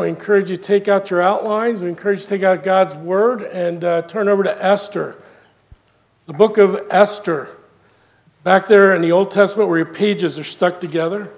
We 0.00 0.08
encourage 0.08 0.48
you 0.48 0.56
to 0.56 0.62
take 0.62 0.86
out 0.86 1.10
your 1.10 1.20
outlines. 1.20 1.82
We 1.82 1.88
encourage 1.88 2.20
you 2.20 2.24
to 2.24 2.28
take 2.28 2.42
out 2.44 2.62
God's 2.62 2.94
Word 2.94 3.42
and 3.42 3.82
uh, 3.82 4.02
turn 4.02 4.28
over 4.28 4.44
to 4.44 4.64
Esther, 4.64 5.20
the 6.26 6.32
book 6.32 6.56
of 6.56 6.80
Esther. 6.90 7.48
Back 8.44 8.68
there 8.68 8.94
in 8.94 9.02
the 9.02 9.10
Old 9.10 9.32
Testament 9.32 9.68
where 9.68 9.78
your 9.78 9.92
pages 9.92 10.38
are 10.38 10.44
stuck 10.44 10.80
together. 10.80 11.30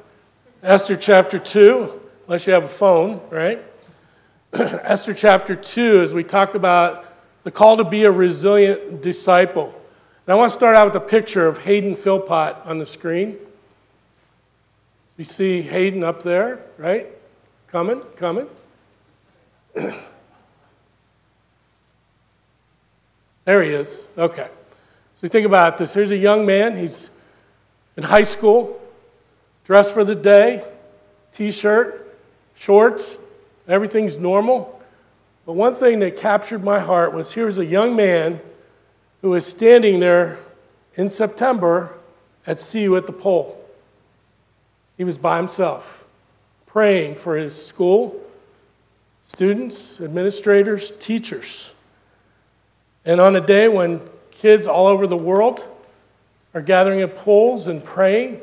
Esther 0.63 0.95
chapter 0.95 1.39
2, 1.39 2.01
unless 2.27 2.47
you 2.47 2.53
have 2.53 2.65
a 2.65 2.69
phone, 2.69 3.23
right? 3.31 3.63
Esther 4.53 5.15
chapter 5.15 5.55
2, 5.55 6.03
as 6.03 6.13
we 6.13 6.23
talk 6.23 6.55
about 6.55 7.07
the 7.45 7.51
call 7.51 7.79
to 7.79 7.85
be 7.85 8.05
a 8.05 8.11
resilient 8.11 9.01
disciple. 9.01 9.75
And 10.27 10.35
I 10.35 10.35
want 10.35 10.51
to 10.51 10.55
start 10.55 10.77
out 10.77 10.87
with 10.87 10.97
a 10.97 11.07
picture 11.07 11.47
of 11.47 11.59
Hayden 11.59 11.97
Philpott 11.97 12.57
on 12.67 12.77
the 12.77 12.87
screen. 12.87 13.39
So 15.09 15.15
you 15.17 15.25
see 15.25 15.63
Hayden 15.63 16.05
up 16.05 16.23
there, 16.23 16.61
right? 16.77 17.09
Coming, 17.71 18.01
coming. 18.17 18.49
there 23.45 23.63
he 23.63 23.71
is. 23.71 24.09
Okay. 24.19 24.49
So 25.15 25.29
think 25.29 25.47
about 25.47 25.79
this. 25.79 25.95
Here's 25.95 26.11
a 26.11 26.17
young 26.17 26.45
man. 26.45 26.77
He's 26.77 27.11
in 27.97 28.03
high 28.03 28.25
school, 28.25 28.81
dressed 29.65 29.95
for 29.95 30.03
the 30.03 30.17
day, 30.17 30.65
t 31.31 31.53
shirt, 31.53 32.19
shorts, 32.57 33.21
everything's 33.69 34.19
normal. 34.19 34.83
But 35.47 35.53
one 35.53 35.75
thing 35.75 36.01
that 36.01 36.17
captured 36.17 36.65
my 36.65 36.81
heart 36.81 37.15
was 37.15 37.35
here's 37.35 37.59
a 37.59 37.65
young 37.65 37.95
man 37.95 38.41
who 39.21 39.31
was 39.31 39.47
standing 39.47 40.01
there 40.01 40.39
in 40.97 41.09
September 41.09 41.97
at 42.49 42.75
You 42.75 42.97
at 42.97 43.07
the 43.07 43.13
Pole. 43.13 43.65
He 44.97 45.05
was 45.05 45.19
by 45.19 45.37
himself 45.37 46.00
praying 46.73 47.17
for 47.17 47.37
his 47.37 47.55
school, 47.55 48.21
students, 49.25 50.01
administrators, 50.01 50.93
teachers. 50.93 51.75
And 53.05 53.21
on 53.21 53.35
a 53.35 53.41
day 53.41 53.69
when 53.69 54.01
kids 54.31 54.67
all 54.67 54.87
over 54.87 55.07
the 55.07 55.17
world 55.17 55.67
are 56.55 56.61
gathering 56.61 57.01
at 57.01 57.17
poles 57.17 57.67
and 57.67 57.85
praying, 57.85 58.41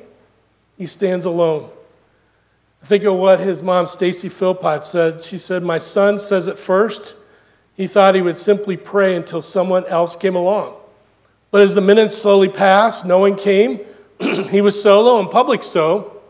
he 0.78 0.88
stands 0.88 1.26
alone. 1.26 1.70
Think 2.84 3.04
of 3.06 3.16
what 3.16 3.40
his 3.40 3.64
mom, 3.64 3.88
Stacy 3.88 4.30
Philpott, 4.30 4.86
said. 4.86 5.22
She 5.22 5.38
said, 5.38 5.64
My 5.64 5.78
son 5.78 6.20
says 6.20 6.48
at 6.48 6.60
first 6.60 7.16
he 7.76 7.88
thought 7.88 8.16
he 8.16 8.22
would 8.22 8.38
simply 8.38 8.78
pray 8.78 9.16
until 9.16 9.42
someone 9.42 9.86
else 9.86 10.16
came 10.16 10.36
along. 10.36 10.76
But 11.50 11.62
as 11.62 11.76
the 11.76 11.82
minutes 11.82 12.18
slowly 12.18 12.50
passed, 12.50 13.06
no 13.06 13.20
one 13.20 13.36
came. 13.36 13.82
he 14.20 14.62
was 14.62 14.82
solo 14.82 15.20
and 15.20 15.30
public 15.30 15.64
so. 15.64 16.22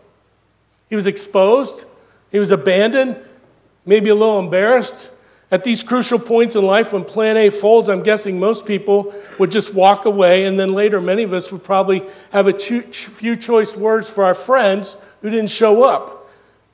He 0.89 0.95
was 0.95 1.07
exposed, 1.07 1.85
he 2.37 2.39
was 2.39 2.51
abandoned, 2.51 3.17
maybe 3.83 4.11
a 4.11 4.13
little 4.13 4.37
embarrassed. 4.37 5.09
At 5.49 5.63
these 5.63 5.81
crucial 5.81 6.19
points 6.19 6.55
in 6.55 6.63
life 6.63 6.93
when 6.93 7.03
plan 7.03 7.35
A 7.35 7.49
folds, 7.49 7.89
I'm 7.89 8.03
guessing 8.03 8.39
most 8.39 8.67
people 8.67 9.11
would 9.39 9.49
just 9.49 9.73
walk 9.73 10.05
away, 10.05 10.45
and 10.45 10.59
then 10.59 10.73
later, 10.73 11.01
many 11.01 11.23
of 11.23 11.33
us 11.33 11.51
would 11.51 11.63
probably 11.63 12.03
have 12.31 12.45
a 12.45 12.53
few 12.53 13.35
choice 13.35 13.75
words 13.75 14.07
for 14.07 14.23
our 14.23 14.35
friends 14.35 14.97
who 15.23 15.31
didn't 15.31 15.49
show 15.49 15.83
up. 15.83 16.27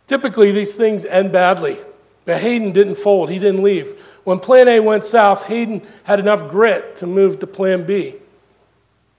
Typically, 0.06 0.52
these 0.52 0.76
things 0.76 1.06
end 1.06 1.32
badly. 1.32 1.78
But 2.26 2.42
Hayden 2.42 2.74
didn't 2.74 2.96
fold, 2.96 3.30
he 3.30 3.40
didn't 3.40 3.64
leave. 3.64 3.98
When 4.26 4.40
plan 4.40 4.68
A 4.68 4.82
went 4.82 5.06
south, 5.06 5.44
Hayden 5.44 5.82
had 6.04 6.20
enough 6.20 6.50
grit 6.50 6.98
to 6.98 7.08
move 7.08 7.40
to 7.40 7.48
plan 7.48 7.86
B. 7.86 8.16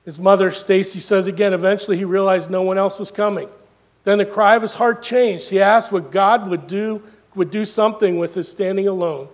His 0.05 0.21
mother, 0.21 0.51
Stacy, 0.51 1.01
says 1.01 1.27
again, 1.27 1.55
eventually 1.55 1.97
he 1.97 2.05
realized 2.05 2.51
no 2.51 2.61
one 2.61 2.77
else 2.77 2.99
was 2.99 3.11
coming. 3.11 3.49
Then 4.05 4.19
the 4.19 4.27
cry 4.27 4.55
of 4.55 4.63
his 4.63 4.75
heart 4.75 5.03
changed. 5.03 5.51
He 5.51 5.61
asked 5.61 5.91
what 5.91 6.13
God 6.13 6.49
would 6.49 6.67
do, 6.67 7.03
would 7.35 7.51
do 7.51 7.65
something 7.65 8.19
with 8.19 8.35
his 8.35 8.49
standing 8.49 8.87
alone. 8.87 9.29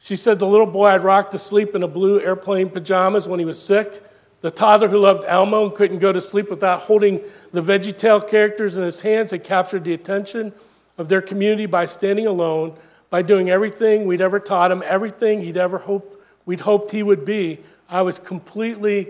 She 0.00 0.16
said 0.16 0.38
the 0.38 0.46
little 0.46 0.66
boy 0.66 0.90
had 0.90 1.04
rocked 1.04 1.32
to 1.32 1.38
sleep 1.38 1.74
in 1.74 1.82
a 1.82 1.88
blue 1.88 2.20
airplane 2.20 2.68
pajamas 2.68 3.28
when 3.28 3.38
he 3.38 3.46
was 3.46 3.62
sick. 3.62 4.02
The 4.40 4.50
toddler 4.50 4.88
who 4.88 4.98
loved 4.98 5.24
Elmo 5.26 5.66
and 5.66 5.74
couldn't 5.74 6.00
go 6.00 6.12
to 6.12 6.20
sleep 6.20 6.50
without 6.50 6.82
holding 6.82 7.22
the 7.52 7.62
VeggieTale 7.62 8.28
characters 8.28 8.76
in 8.76 8.84
his 8.84 9.00
hands 9.00 9.30
had 9.30 9.44
captured 9.44 9.84
the 9.84 9.94
attention 9.94 10.52
of 10.98 11.08
their 11.08 11.22
community 11.22 11.64
by 11.64 11.86
standing 11.86 12.26
alone, 12.26 12.76
by 13.08 13.22
doing 13.22 13.48
everything 13.48 14.06
we'd 14.06 14.20
ever 14.20 14.38
taught 14.38 14.70
him, 14.70 14.82
everything 14.84 15.42
he'd 15.42 15.56
ever 15.56 15.78
hoped 15.78 16.22
we'd 16.46 16.60
hoped 16.60 16.90
he 16.90 17.02
would 17.02 17.24
be. 17.24 17.60
I 17.88 18.02
was 18.02 18.18
completely 18.18 19.08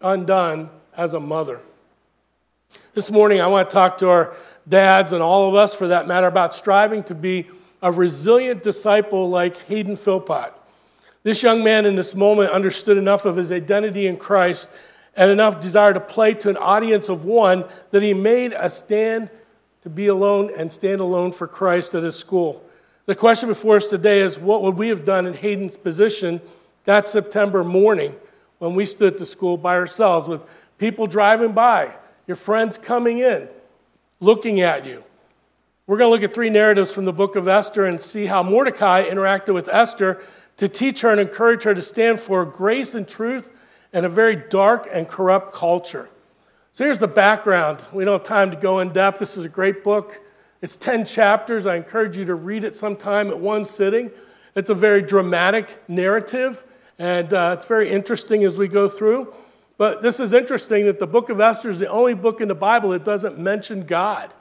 undone 0.00 0.70
as 0.96 1.14
a 1.14 1.20
mother. 1.20 1.60
This 2.94 3.10
morning, 3.10 3.40
I 3.40 3.46
want 3.46 3.70
to 3.70 3.74
talk 3.74 3.98
to 3.98 4.08
our 4.08 4.36
dads 4.68 5.12
and 5.12 5.22
all 5.22 5.48
of 5.48 5.54
us, 5.54 5.74
for 5.74 5.88
that 5.88 6.06
matter, 6.06 6.26
about 6.26 6.54
striving 6.54 7.02
to 7.04 7.14
be 7.14 7.46
a 7.82 7.90
resilient 7.90 8.62
disciple 8.62 9.28
like 9.28 9.56
Hayden 9.66 9.96
Philpott. 9.96 10.52
This 11.22 11.42
young 11.42 11.62
man 11.62 11.86
in 11.86 11.96
this 11.96 12.14
moment 12.14 12.50
understood 12.50 12.98
enough 12.98 13.24
of 13.24 13.36
his 13.36 13.52
identity 13.52 14.06
in 14.06 14.16
Christ 14.16 14.70
and 15.16 15.30
enough 15.30 15.60
desire 15.60 15.92
to 15.92 16.00
play 16.00 16.34
to 16.34 16.50
an 16.50 16.56
audience 16.56 17.08
of 17.08 17.24
one 17.24 17.64
that 17.90 18.02
he 18.02 18.14
made 18.14 18.52
a 18.52 18.68
stand 18.70 19.30
to 19.82 19.90
be 19.90 20.06
alone 20.06 20.50
and 20.56 20.72
stand 20.72 21.00
alone 21.00 21.32
for 21.32 21.46
Christ 21.46 21.94
at 21.94 22.02
his 22.02 22.16
school. 22.16 22.64
The 23.06 23.14
question 23.14 23.48
before 23.48 23.76
us 23.76 23.86
today 23.86 24.20
is 24.20 24.38
what 24.38 24.62
would 24.62 24.76
we 24.76 24.88
have 24.88 25.04
done 25.04 25.26
in 25.26 25.34
Hayden's 25.34 25.76
position 25.76 26.40
that 26.84 27.06
September 27.06 27.64
morning 27.64 28.14
when 28.58 28.74
we 28.74 28.86
stood 28.86 29.14
at 29.14 29.18
the 29.18 29.26
school 29.26 29.56
by 29.56 29.74
ourselves 29.76 30.28
with 30.28 30.42
people 30.78 31.06
driving 31.06 31.52
by, 31.52 31.92
your 32.26 32.36
friends 32.36 32.78
coming 32.78 33.18
in, 33.18 33.48
looking 34.20 34.60
at 34.60 34.86
you. 34.86 35.04
We're 35.86 35.98
going 35.98 36.08
to 36.08 36.14
look 36.14 36.22
at 36.22 36.32
three 36.34 36.50
narratives 36.50 36.92
from 36.92 37.04
the 37.04 37.12
book 37.12 37.34
of 37.34 37.48
Esther 37.48 37.84
and 37.84 38.00
see 38.00 38.26
how 38.26 38.42
Mordecai 38.42 39.08
interacted 39.08 39.52
with 39.52 39.68
Esther 39.68 40.22
to 40.56 40.68
teach 40.68 41.00
her 41.00 41.10
and 41.10 41.20
encourage 41.20 41.64
her 41.64 41.74
to 41.74 41.82
stand 41.82 42.20
for 42.20 42.44
grace 42.44 42.94
and 42.94 43.06
truth 43.06 43.50
in 43.92 44.04
a 44.04 44.08
very 44.08 44.36
dark 44.36 44.88
and 44.90 45.08
corrupt 45.08 45.52
culture. 45.52 46.08
So 46.72 46.84
here's 46.84 46.98
the 46.98 47.08
background. 47.08 47.84
We 47.92 48.04
don't 48.04 48.20
have 48.20 48.26
time 48.26 48.50
to 48.50 48.56
go 48.56 48.80
in 48.80 48.92
depth. 48.92 49.18
This 49.18 49.36
is 49.36 49.44
a 49.44 49.48
great 49.48 49.84
book. 49.84 50.22
It's 50.62 50.76
10 50.76 51.04
chapters. 51.04 51.66
I 51.66 51.74
encourage 51.74 52.16
you 52.16 52.24
to 52.26 52.34
read 52.34 52.64
it 52.64 52.76
sometime 52.76 53.28
at 53.28 53.38
one 53.38 53.64
sitting. 53.64 54.10
It's 54.54 54.70
a 54.70 54.74
very 54.74 55.02
dramatic 55.02 55.82
narrative, 55.88 56.64
and 56.98 57.32
uh, 57.34 57.56
it's 57.56 57.66
very 57.66 57.90
interesting 57.90 58.44
as 58.44 58.56
we 58.56 58.68
go 58.68 58.88
through. 58.88 59.34
But 59.82 60.00
this 60.00 60.20
is 60.20 60.32
interesting 60.32 60.86
that 60.86 61.00
the 61.00 61.08
book 61.08 61.28
of 61.28 61.40
Esther 61.40 61.68
is 61.68 61.80
the 61.80 61.88
only 61.88 62.14
book 62.14 62.40
in 62.40 62.46
the 62.46 62.54
Bible 62.54 62.90
that 62.90 63.02
doesn't 63.02 63.36
mention 63.36 63.84
God. 63.84 64.32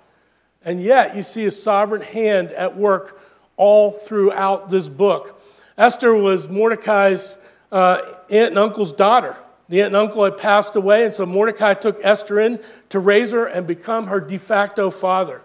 And 0.63 0.83
yet, 0.83 1.15
you 1.15 1.23
see 1.23 1.45
a 1.47 1.49
sovereign 1.49 2.03
hand 2.03 2.51
at 2.51 2.77
work 2.77 3.19
all 3.57 3.89
throughout 3.91 4.69
this 4.69 4.87
book. 4.87 5.41
Esther 5.79 6.13
was 6.13 6.47
Mordecai's 6.47 7.37
uh, 7.71 8.01
aunt 8.29 8.49
and 8.49 8.59
uncle's 8.59 8.91
daughter. 8.91 9.35
The 9.67 9.81
aunt 9.81 9.87
and 9.87 9.95
uncle 9.95 10.25
had 10.25 10.37
passed 10.37 10.75
away, 10.75 11.05
and 11.05 11.11
so 11.11 11.25
Mordecai 11.25 11.73
took 11.73 11.99
Esther 12.05 12.39
in 12.39 12.59
to 12.89 12.99
raise 12.99 13.31
her 13.31 13.47
and 13.47 13.65
become 13.65 14.05
her 14.09 14.19
de 14.19 14.37
facto 14.37 14.91
father. 14.91 15.41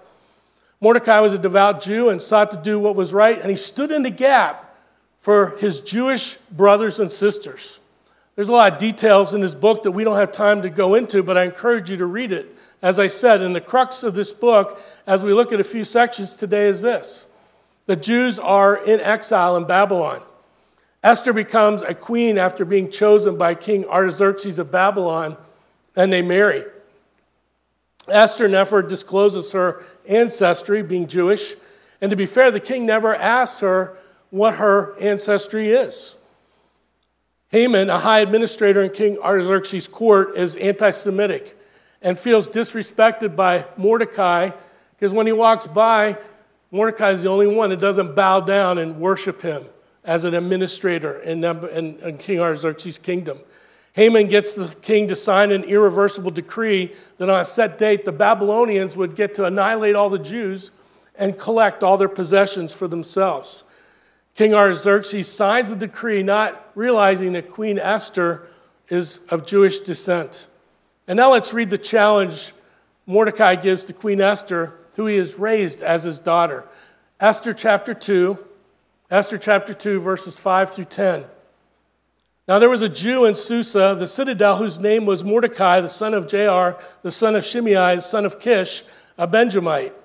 Mordecai 0.78 1.20
was 1.20 1.32
a 1.32 1.38
devout 1.38 1.80
Jew 1.80 2.10
and 2.10 2.20
sought 2.20 2.50
to 2.50 2.58
do 2.58 2.78
what 2.78 2.96
was 2.96 3.14
right, 3.14 3.40
and 3.40 3.48
he 3.48 3.56
stood 3.56 3.90
in 3.90 4.02
the 4.02 4.10
gap 4.10 4.76
for 5.20 5.56
his 5.56 5.80
Jewish 5.80 6.36
brothers 6.50 7.00
and 7.00 7.10
sisters. 7.10 7.80
There's 8.36 8.48
a 8.48 8.52
lot 8.52 8.74
of 8.74 8.78
details 8.78 9.32
in 9.32 9.40
this 9.40 9.54
book 9.54 9.82
that 9.84 9.92
we 9.92 10.04
don't 10.04 10.16
have 10.16 10.30
time 10.30 10.60
to 10.62 10.68
go 10.68 10.94
into, 10.94 11.22
but 11.22 11.38
I 11.38 11.44
encourage 11.44 11.90
you 11.90 11.96
to 11.96 12.06
read 12.06 12.32
it. 12.32 12.54
As 12.82 12.98
I 12.98 13.06
said, 13.06 13.40
and 13.40 13.56
the 13.56 13.62
crux 13.62 14.02
of 14.02 14.14
this 14.14 14.30
book, 14.30 14.78
as 15.06 15.24
we 15.24 15.32
look 15.32 15.52
at 15.52 15.60
a 15.60 15.64
few 15.64 15.84
sections 15.84 16.34
today, 16.34 16.68
is 16.68 16.82
this 16.82 17.26
the 17.86 17.96
Jews 17.96 18.38
are 18.38 18.76
in 18.76 19.00
exile 19.00 19.56
in 19.56 19.64
Babylon. 19.64 20.20
Esther 21.02 21.32
becomes 21.32 21.82
a 21.82 21.94
queen 21.94 22.36
after 22.36 22.64
being 22.64 22.90
chosen 22.90 23.38
by 23.38 23.54
King 23.54 23.86
Artaxerxes 23.86 24.58
of 24.58 24.70
Babylon, 24.70 25.36
and 25.94 26.12
they 26.12 26.20
marry. 26.20 26.64
Esther 28.08 28.48
never 28.48 28.82
discloses 28.82 29.52
her 29.52 29.82
ancestry, 30.06 30.82
being 30.82 31.06
Jewish, 31.06 31.54
and 32.02 32.10
to 32.10 32.16
be 32.16 32.26
fair, 32.26 32.50
the 32.50 32.60
king 32.60 32.84
never 32.84 33.14
asks 33.14 33.60
her 33.60 33.96
what 34.28 34.56
her 34.56 34.94
ancestry 35.00 35.70
is. 35.70 36.15
Haman, 37.50 37.90
a 37.90 37.98
high 37.98 38.20
administrator 38.20 38.82
in 38.82 38.90
King 38.90 39.18
Artaxerxes' 39.18 39.86
court, 39.88 40.36
is 40.36 40.56
anti 40.56 40.90
Semitic 40.90 41.58
and 42.02 42.18
feels 42.18 42.48
disrespected 42.48 43.36
by 43.36 43.66
Mordecai 43.76 44.50
because 44.96 45.12
when 45.12 45.26
he 45.26 45.32
walks 45.32 45.66
by, 45.66 46.18
Mordecai 46.70 47.10
is 47.10 47.22
the 47.22 47.28
only 47.28 47.46
one 47.46 47.70
that 47.70 47.80
doesn't 47.80 48.14
bow 48.14 48.40
down 48.40 48.78
and 48.78 48.98
worship 48.98 49.40
him 49.40 49.64
as 50.04 50.24
an 50.24 50.34
administrator 50.34 51.18
in, 51.20 51.44
in, 51.44 51.98
in 51.98 52.18
King 52.18 52.40
Artaxerxes' 52.40 52.98
kingdom. 52.98 53.38
Haman 53.92 54.26
gets 54.26 54.54
the 54.54 54.68
king 54.82 55.08
to 55.08 55.16
sign 55.16 55.52
an 55.52 55.64
irreversible 55.64 56.30
decree 56.30 56.92
that 57.18 57.30
on 57.30 57.40
a 57.40 57.44
set 57.44 57.78
date, 57.78 58.04
the 58.04 58.12
Babylonians 58.12 58.96
would 58.96 59.16
get 59.16 59.34
to 59.34 59.44
annihilate 59.44 59.94
all 59.94 60.10
the 60.10 60.18
Jews 60.18 60.70
and 61.14 61.38
collect 61.38 61.82
all 61.82 61.96
their 61.96 62.08
possessions 62.08 62.72
for 62.72 62.88
themselves. 62.88 63.64
King 64.36 64.52
Artaxerxes 64.52 65.32
signs 65.32 65.70
the 65.70 65.76
decree, 65.76 66.22
not 66.22 66.70
realizing 66.74 67.32
that 67.32 67.48
Queen 67.48 67.78
Esther 67.78 68.46
is 68.88 69.18
of 69.30 69.46
Jewish 69.46 69.80
descent. 69.80 70.46
And 71.08 71.16
now 71.16 71.32
let's 71.32 71.54
read 71.54 71.70
the 71.70 71.78
challenge 71.78 72.52
Mordecai 73.06 73.54
gives 73.54 73.84
to 73.84 73.94
Queen 73.94 74.20
Esther, 74.20 74.74
who 74.96 75.06
he 75.06 75.16
has 75.16 75.38
raised 75.38 75.82
as 75.82 76.04
his 76.04 76.18
daughter. 76.18 76.64
Esther 77.18 77.54
chapter 77.54 77.94
2, 77.94 78.38
Esther 79.10 79.38
chapter 79.38 79.72
2, 79.72 80.00
verses 80.00 80.38
5 80.38 80.70
through 80.70 80.84
10. 80.84 81.24
Now 82.46 82.58
there 82.58 82.68
was 82.68 82.82
a 82.82 82.90
Jew 82.90 83.24
in 83.24 83.34
Susa, 83.34 83.96
the 83.98 84.06
citadel, 84.06 84.58
whose 84.58 84.78
name 84.78 85.06
was 85.06 85.24
Mordecai, 85.24 85.80
the 85.80 85.88
son 85.88 86.12
of 86.12 86.26
Jair, 86.26 86.78
the 87.00 87.10
son 87.10 87.36
of 87.36 87.44
Shimei, 87.44 87.96
the 87.96 88.02
son 88.02 88.26
of 88.26 88.38
Kish, 88.38 88.84
a 89.16 89.26
Benjamite, 89.26 89.96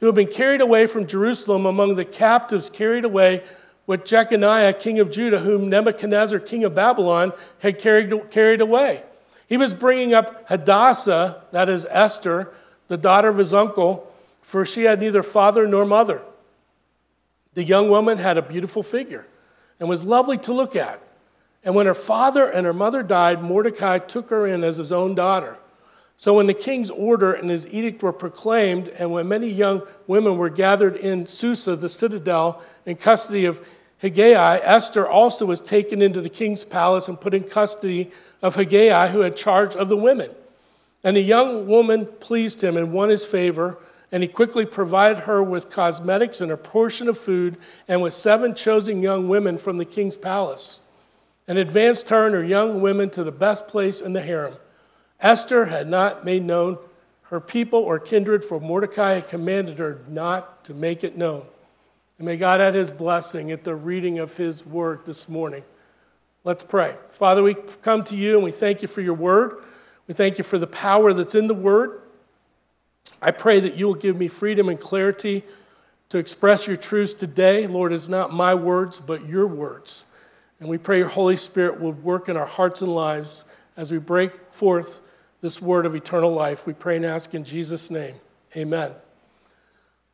who 0.00 0.06
had 0.06 0.16
been 0.16 0.26
carried 0.26 0.60
away 0.60 0.88
from 0.88 1.06
Jerusalem 1.06 1.66
among 1.66 1.94
the 1.94 2.04
captives 2.04 2.68
carried 2.68 3.04
away 3.04 3.44
with 3.86 4.04
Jeconiah, 4.04 4.72
king 4.72 4.98
of 4.98 5.10
Judah, 5.10 5.38
whom 5.38 5.68
Nebuchadnezzar, 5.68 6.38
king 6.40 6.64
of 6.64 6.74
Babylon, 6.74 7.32
had 7.60 7.78
carried, 7.78 8.30
carried 8.30 8.60
away. 8.60 9.02
He 9.48 9.56
was 9.56 9.74
bringing 9.74 10.12
up 10.12 10.48
Hadassah, 10.48 11.42
that 11.52 11.68
is 11.68 11.86
Esther, 11.88 12.52
the 12.88 12.96
daughter 12.96 13.28
of 13.28 13.38
his 13.38 13.54
uncle, 13.54 14.12
for 14.42 14.64
she 14.64 14.84
had 14.84 15.00
neither 15.00 15.22
father 15.22 15.66
nor 15.66 15.84
mother. 15.84 16.22
The 17.54 17.64
young 17.64 17.88
woman 17.88 18.18
had 18.18 18.36
a 18.36 18.42
beautiful 18.42 18.82
figure 18.82 19.26
and 19.78 19.88
was 19.88 20.04
lovely 20.04 20.38
to 20.38 20.52
look 20.52 20.76
at. 20.76 21.00
And 21.64 21.74
when 21.74 21.86
her 21.86 21.94
father 21.94 22.46
and 22.48 22.66
her 22.66 22.72
mother 22.72 23.02
died, 23.02 23.42
Mordecai 23.42 23.98
took 23.98 24.30
her 24.30 24.46
in 24.46 24.62
as 24.62 24.76
his 24.76 24.92
own 24.92 25.14
daughter. 25.14 25.56
So 26.18 26.34
when 26.34 26.46
the 26.46 26.54
king's 26.54 26.90
order 26.90 27.32
and 27.32 27.50
his 27.50 27.66
edict 27.68 28.02
were 28.02 28.12
proclaimed, 28.12 28.88
and 28.88 29.10
when 29.10 29.28
many 29.28 29.48
young 29.48 29.82
women 30.06 30.38
were 30.38 30.48
gathered 30.48 30.96
in 30.96 31.26
Susa, 31.26 31.76
the 31.76 31.88
citadel, 31.88 32.62
in 32.86 32.96
custody 32.96 33.44
of 33.44 33.66
Hegai, 34.02 34.60
Esther 34.62 35.08
also 35.08 35.46
was 35.46 35.60
taken 35.60 36.02
into 36.02 36.20
the 36.20 36.28
king's 36.28 36.64
palace 36.64 37.08
and 37.08 37.20
put 37.20 37.32
in 37.34 37.44
custody 37.44 38.10
of 38.42 38.56
Hegai, 38.56 39.10
who 39.10 39.20
had 39.20 39.36
charge 39.36 39.74
of 39.74 39.88
the 39.88 39.96
women. 39.96 40.30
And 41.02 41.16
the 41.16 41.22
young 41.22 41.66
woman 41.66 42.06
pleased 42.06 42.62
him 42.62 42.76
and 42.76 42.92
won 42.92 43.08
his 43.08 43.24
favor, 43.24 43.78
and 44.12 44.22
he 44.22 44.28
quickly 44.28 44.66
provided 44.66 45.24
her 45.24 45.42
with 45.42 45.70
cosmetics 45.70 46.40
and 46.40 46.52
a 46.52 46.56
portion 46.56 47.08
of 47.08 47.16
food, 47.16 47.56
and 47.88 48.02
with 48.02 48.12
seven 48.12 48.54
chosen 48.54 49.02
young 49.02 49.28
women 49.28 49.56
from 49.56 49.78
the 49.78 49.84
king's 49.84 50.16
palace, 50.16 50.82
and 51.48 51.58
advanced 51.58 52.10
her 52.10 52.26
and 52.26 52.34
her 52.34 52.44
young 52.44 52.80
women 52.80 53.08
to 53.10 53.24
the 53.24 53.32
best 53.32 53.66
place 53.66 54.00
in 54.00 54.12
the 54.12 54.22
harem. 54.22 54.54
Esther 55.20 55.66
had 55.66 55.88
not 55.88 56.24
made 56.24 56.44
known 56.44 56.76
her 57.22 57.40
people 57.40 57.80
or 57.80 57.98
kindred, 57.98 58.44
for 58.44 58.60
Mordecai 58.60 59.14
had 59.14 59.28
commanded 59.28 59.78
her 59.78 60.00
not 60.08 60.64
to 60.64 60.74
make 60.74 61.02
it 61.02 61.16
known. 61.16 61.44
And 62.18 62.26
may 62.26 62.36
God 62.36 62.60
add 62.60 62.74
his 62.74 62.90
blessing 62.90 63.50
at 63.50 63.64
the 63.64 63.74
reading 63.74 64.18
of 64.18 64.36
his 64.36 64.64
word 64.64 65.04
this 65.04 65.28
morning. 65.28 65.62
Let's 66.44 66.62
pray. 66.62 66.96
Father, 67.10 67.42
we 67.42 67.54
come 67.82 68.04
to 68.04 68.16
you 68.16 68.36
and 68.36 68.44
we 68.44 68.52
thank 68.52 68.80
you 68.82 68.88
for 68.88 69.00
your 69.00 69.14
word. 69.14 69.62
We 70.06 70.14
thank 70.14 70.38
you 70.38 70.44
for 70.44 70.58
the 70.58 70.66
power 70.66 71.12
that's 71.12 71.34
in 71.34 71.48
the 71.48 71.54
word. 71.54 72.00
I 73.20 73.32
pray 73.32 73.60
that 73.60 73.76
you 73.76 73.86
will 73.86 73.94
give 73.94 74.16
me 74.16 74.28
freedom 74.28 74.68
and 74.68 74.78
clarity 74.78 75.42
to 76.08 76.18
express 76.18 76.66
your 76.66 76.76
truths 76.76 77.14
today. 77.14 77.66
Lord, 77.66 77.92
it's 77.92 78.08
not 78.08 78.32
my 78.32 78.54
words, 78.54 79.00
but 79.00 79.28
your 79.28 79.46
words. 79.46 80.04
And 80.60 80.68
we 80.68 80.78
pray 80.78 80.98
your 80.98 81.08
Holy 81.08 81.36
Spirit 81.36 81.80
will 81.80 81.92
work 81.92 82.28
in 82.28 82.36
our 82.36 82.46
hearts 82.46 82.80
and 82.80 82.94
lives 82.94 83.44
as 83.76 83.92
we 83.92 83.98
break 83.98 84.52
forth 84.52 85.00
this 85.40 85.60
word 85.60 85.84
of 85.84 85.94
eternal 85.94 86.32
life. 86.32 86.66
We 86.66 86.72
pray 86.72 86.96
and 86.96 87.04
ask 87.04 87.34
in 87.34 87.44
Jesus' 87.44 87.90
name. 87.90 88.14
Amen. 88.56 88.92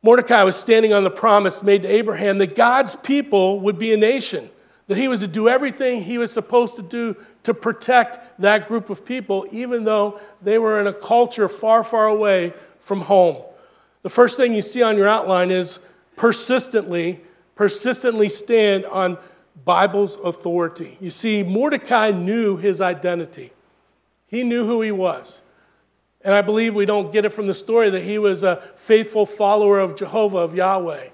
Mordecai 0.03 0.43
was 0.43 0.57
standing 0.57 0.93
on 0.93 1.05
the 1.05 1.09
promise 1.09 1.63
made 1.63 1.83
to 1.83 1.87
Abraham 1.87 2.37
that 2.39 2.55
God's 2.55 2.95
people 2.97 3.61
would 3.61 3.79
be 3.79 3.93
a 3.93 3.97
nation, 3.97 4.49
that 4.87 4.97
he 4.97 5.07
was 5.07 5.21
to 5.21 5.27
do 5.27 5.47
everything 5.47 6.01
he 6.01 6.17
was 6.17 6.31
supposed 6.31 6.75
to 6.75 6.81
do 6.81 7.15
to 7.43 7.53
protect 7.53 8.19
that 8.41 8.67
group 8.67 8.89
of 8.89 9.05
people, 9.05 9.47
even 9.49 9.85
though 9.85 10.19
they 10.41 10.57
were 10.57 10.81
in 10.81 10.87
a 10.87 10.93
culture 10.93 11.47
far, 11.47 11.83
far 11.83 12.07
away 12.07 12.53
from 12.79 12.99
home. 12.99 13.41
The 14.01 14.09
first 14.09 14.35
thing 14.35 14.53
you 14.53 14.61
see 14.61 14.83
on 14.83 14.97
your 14.97 15.07
outline 15.07 15.49
is 15.49 15.79
persistently, 16.17 17.21
persistently 17.55 18.27
stand 18.27 18.83
on 18.85 19.17
Bible's 19.63 20.17
authority. 20.17 20.97
You 20.99 21.11
see, 21.11 21.43
Mordecai 21.43 22.11
knew 22.11 22.57
his 22.57 22.81
identity, 22.81 23.53
he 24.27 24.43
knew 24.43 24.65
who 24.67 24.81
he 24.81 24.91
was. 24.91 25.42
And 26.23 26.33
I 26.33 26.41
believe 26.41 26.73
we 26.73 26.85
don't 26.85 27.11
get 27.11 27.25
it 27.25 27.29
from 27.29 27.47
the 27.47 27.53
story 27.53 27.89
that 27.89 28.03
he 28.03 28.17
was 28.17 28.43
a 28.43 28.57
faithful 28.75 29.25
follower 29.25 29.79
of 29.79 29.95
Jehovah, 29.95 30.37
of 30.39 30.55
Yahweh. 30.55 31.09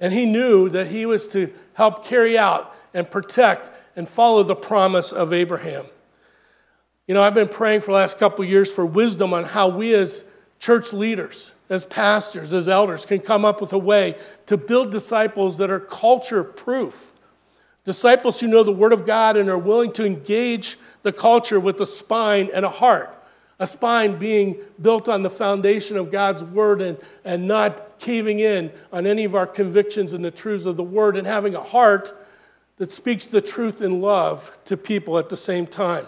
And 0.00 0.12
he 0.12 0.26
knew 0.26 0.68
that 0.70 0.88
he 0.88 1.06
was 1.06 1.28
to 1.28 1.52
help 1.74 2.04
carry 2.04 2.36
out 2.36 2.74
and 2.94 3.10
protect 3.10 3.70
and 3.96 4.08
follow 4.08 4.42
the 4.42 4.56
promise 4.56 5.12
of 5.12 5.32
Abraham. 5.32 5.84
You 7.06 7.14
know, 7.14 7.22
I've 7.22 7.34
been 7.34 7.48
praying 7.48 7.82
for 7.82 7.88
the 7.88 7.98
last 7.98 8.18
couple 8.18 8.44
years 8.44 8.72
for 8.72 8.86
wisdom 8.86 9.34
on 9.34 9.44
how 9.44 9.68
we 9.68 9.94
as 9.94 10.24
church 10.58 10.92
leaders, 10.94 11.52
as 11.68 11.84
pastors, 11.84 12.54
as 12.54 12.66
elders, 12.66 13.04
can 13.04 13.20
come 13.20 13.44
up 13.44 13.60
with 13.60 13.74
a 13.74 13.78
way 13.78 14.16
to 14.46 14.56
build 14.56 14.90
disciples 14.90 15.58
that 15.58 15.70
are 15.70 15.80
culture 15.80 16.42
proof. 16.42 17.12
Disciples 17.84 18.40
who 18.40 18.46
know 18.46 18.62
the 18.62 18.72
Word 18.72 18.94
of 18.94 19.04
God 19.04 19.36
and 19.36 19.50
are 19.50 19.58
willing 19.58 19.92
to 19.92 20.06
engage 20.06 20.78
the 21.02 21.12
culture 21.12 21.60
with 21.60 21.78
a 21.82 21.86
spine 21.86 22.48
and 22.54 22.64
a 22.64 22.70
heart 22.70 23.14
a 23.64 23.66
spine 23.66 24.18
being 24.18 24.58
built 24.82 25.08
on 25.08 25.22
the 25.22 25.30
foundation 25.30 25.96
of 25.96 26.10
God's 26.10 26.44
word 26.44 26.82
and, 26.82 26.98
and 27.24 27.48
not 27.48 27.98
caving 27.98 28.38
in 28.38 28.70
on 28.92 29.06
any 29.06 29.24
of 29.24 29.34
our 29.34 29.46
convictions 29.46 30.12
and 30.12 30.22
the 30.22 30.30
truths 30.30 30.66
of 30.66 30.76
the 30.76 30.84
word, 30.84 31.16
and 31.16 31.26
having 31.26 31.54
a 31.54 31.62
heart 31.62 32.12
that 32.76 32.90
speaks 32.90 33.26
the 33.26 33.40
truth 33.40 33.80
in 33.80 34.02
love 34.02 34.52
to 34.66 34.76
people 34.76 35.18
at 35.18 35.30
the 35.30 35.36
same 35.36 35.66
time. 35.66 36.04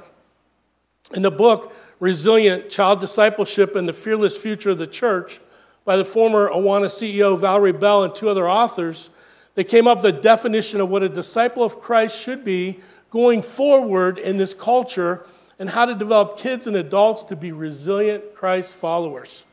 In 1.14 1.22
the 1.22 1.30
book, 1.30 1.72
Resilient 1.98 2.68
Child 2.68 3.00
Discipleship 3.00 3.74
and 3.74 3.88
the 3.88 3.94
Fearless 3.94 4.36
Future 4.36 4.70
of 4.70 4.78
the 4.78 4.86
Church, 4.86 5.40
by 5.86 5.96
the 5.96 6.04
former 6.04 6.50
Awana 6.50 6.90
CEO 6.90 7.38
Valerie 7.38 7.72
Bell 7.72 8.04
and 8.04 8.14
two 8.14 8.28
other 8.28 8.46
authors, 8.46 9.08
they 9.54 9.64
came 9.64 9.86
up 9.86 10.02
with 10.02 10.14
a 10.14 10.20
definition 10.20 10.82
of 10.82 10.90
what 10.90 11.02
a 11.02 11.08
disciple 11.08 11.64
of 11.64 11.80
Christ 11.80 12.22
should 12.22 12.44
be 12.44 12.80
going 13.08 13.40
forward 13.40 14.18
in 14.18 14.36
this 14.36 14.52
culture 14.52 15.24
and 15.58 15.70
how 15.70 15.86
to 15.86 15.94
develop 15.94 16.38
kids 16.38 16.66
and 16.66 16.76
adults 16.76 17.24
to 17.24 17.36
be 17.36 17.52
resilient 17.52 18.34
Christ 18.34 18.74
followers. 18.74 19.44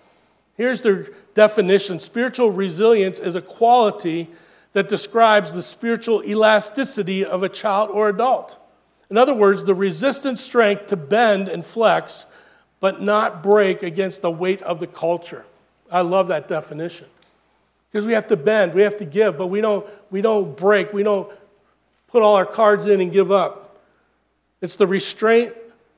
Here's 0.55 0.81
their 0.81 1.07
definition 1.33 2.00
spiritual 2.00 2.51
resilience 2.51 3.19
is 3.19 3.35
a 3.35 3.41
quality 3.41 4.29
that 4.73 4.89
describes 4.89 5.53
the 5.53 5.61
spiritual 5.61 6.23
elasticity 6.23 7.23
of 7.23 7.44
a 7.44 7.50
child 7.50 7.89
or 7.89 8.09
adult. 8.09 8.59
In 9.09 9.17
other 9.17 9.33
words, 9.33 9.63
the 9.63 9.75
resistant 9.75 10.39
strength 10.39 10.88
to 10.88 10.95
bend 10.95 11.47
and 11.47 11.65
flex, 11.65 12.25
but 12.79 13.01
not 13.01 13.44
break 13.44 13.83
against 13.83 14.21
the 14.21 14.31
weight 14.31 14.61
of 14.63 14.79
the 14.79 14.88
culture. 14.88 15.45
I 15.91 16.01
love 16.01 16.29
that 16.29 16.47
definition. 16.47 17.07
Because 17.91 18.07
we 18.07 18.13
have 18.13 18.27
to 18.27 18.35
bend, 18.35 18.73
we 18.73 18.81
have 18.81 18.97
to 18.97 19.05
give, 19.05 19.38
but 19.38 19.47
we 19.47 19.61
don't, 19.61 19.88
we 20.09 20.21
don't 20.21 20.57
break, 20.57 20.91
we 20.91 21.03
don't 21.03 21.31
put 22.07 22.24
all 22.24 22.36
our 22.36 22.45
cards 22.45 22.88
in 22.88 23.01
and 23.01 23.12
give 23.12 23.31
up. 23.31 23.77
It's 24.62 24.75
the 24.75 24.88
restraint 24.88 25.53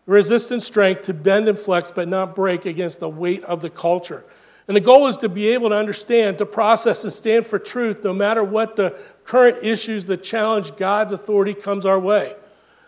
resistant 0.05 0.61
strength 0.61 1.03
to 1.03 1.13
bend 1.13 1.47
and 1.47 1.57
flex 1.57 1.91
but 1.91 2.07
not 2.07 2.35
break 2.35 2.65
against 2.65 2.99
the 2.99 3.09
weight 3.09 3.43
of 3.43 3.61
the 3.61 3.69
culture. 3.69 4.23
And 4.67 4.75
the 4.75 4.81
goal 4.81 5.07
is 5.07 5.17
to 5.17 5.29
be 5.29 5.49
able 5.49 5.69
to 5.69 5.75
understand, 5.75 6.39
to 6.39 6.45
process, 6.45 7.03
and 7.03 7.13
stand 7.13 7.45
for 7.45 7.59
truth 7.59 8.03
no 8.03 8.13
matter 8.13 8.43
what 8.43 8.75
the 8.75 8.97
current 9.23 9.63
issues 9.63 10.05
that 10.05 10.23
challenge 10.23 10.75
God's 10.75 11.11
authority 11.11 11.53
comes 11.53 11.85
our 11.85 11.99
way. 11.99 12.35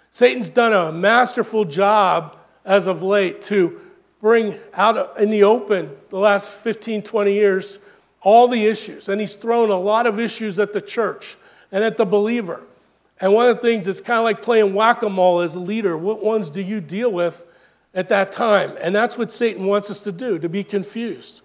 Satan's 0.09 0.49
done 0.49 0.73
a 0.73 0.91
masterful 0.91 1.65
job 1.65 2.37
as 2.65 2.87
of 2.87 3.03
late 3.03 3.41
to 3.43 3.79
bring 4.19 4.59
out 4.73 5.19
in 5.19 5.29
the 5.29 5.43
open 5.43 5.95
the 6.09 6.17
last 6.17 6.49
15, 6.49 7.03
20 7.03 7.33
years 7.33 7.79
all 8.21 8.47
the 8.47 8.65
issues. 8.65 9.07
And 9.07 9.21
he's 9.21 9.35
thrown 9.35 9.69
a 9.69 9.77
lot 9.79 10.07
of 10.07 10.19
issues 10.19 10.59
at 10.59 10.73
the 10.73 10.81
church 10.81 11.37
and 11.71 11.83
at 11.83 11.97
the 11.97 12.05
believer. 12.05 12.61
And 13.19 13.33
one 13.33 13.49
of 13.49 13.55
the 13.55 13.61
things, 13.61 13.87
it's 13.87 14.01
kind 14.01 14.19
of 14.19 14.23
like 14.23 14.41
playing 14.41 14.73
whack 14.73 15.01
a 15.01 15.09
mole 15.09 15.39
as 15.39 15.55
a 15.55 15.59
leader. 15.59 15.97
What 15.97 16.23
ones 16.23 16.49
do 16.49 16.61
you 16.61 16.79
deal 16.81 17.11
with 17.11 17.45
at 17.93 18.09
that 18.09 18.31
time? 18.31 18.75
And 18.79 18.95
that's 18.95 19.17
what 19.17 19.31
Satan 19.31 19.65
wants 19.65 19.89
us 19.89 20.01
to 20.01 20.11
do, 20.11 20.37
to 20.39 20.47
be 20.47 20.63
confused. 20.63 21.41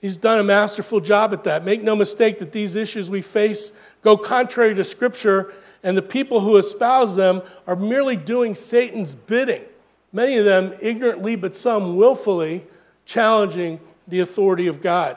He's 0.00 0.16
done 0.16 0.38
a 0.38 0.44
masterful 0.44 1.00
job 1.00 1.32
at 1.32 1.44
that. 1.44 1.64
Make 1.64 1.82
no 1.82 1.96
mistake 1.96 2.38
that 2.40 2.52
these 2.52 2.76
issues 2.76 3.10
we 3.10 3.22
face 3.22 3.72
go 4.02 4.16
contrary 4.16 4.74
to 4.74 4.84
Scripture, 4.84 5.52
and 5.82 5.96
the 5.96 6.02
people 6.02 6.40
who 6.40 6.56
espouse 6.58 7.16
them 7.16 7.42
are 7.66 7.76
merely 7.76 8.16
doing 8.16 8.54
Satan's 8.54 9.14
bidding. 9.14 9.64
Many 10.12 10.36
of 10.36 10.44
them 10.44 10.74
ignorantly, 10.80 11.36
but 11.36 11.54
some 11.54 11.96
willfully, 11.96 12.64
challenging 13.04 13.80
the 14.08 14.20
authority 14.20 14.66
of 14.66 14.80
God. 14.80 15.16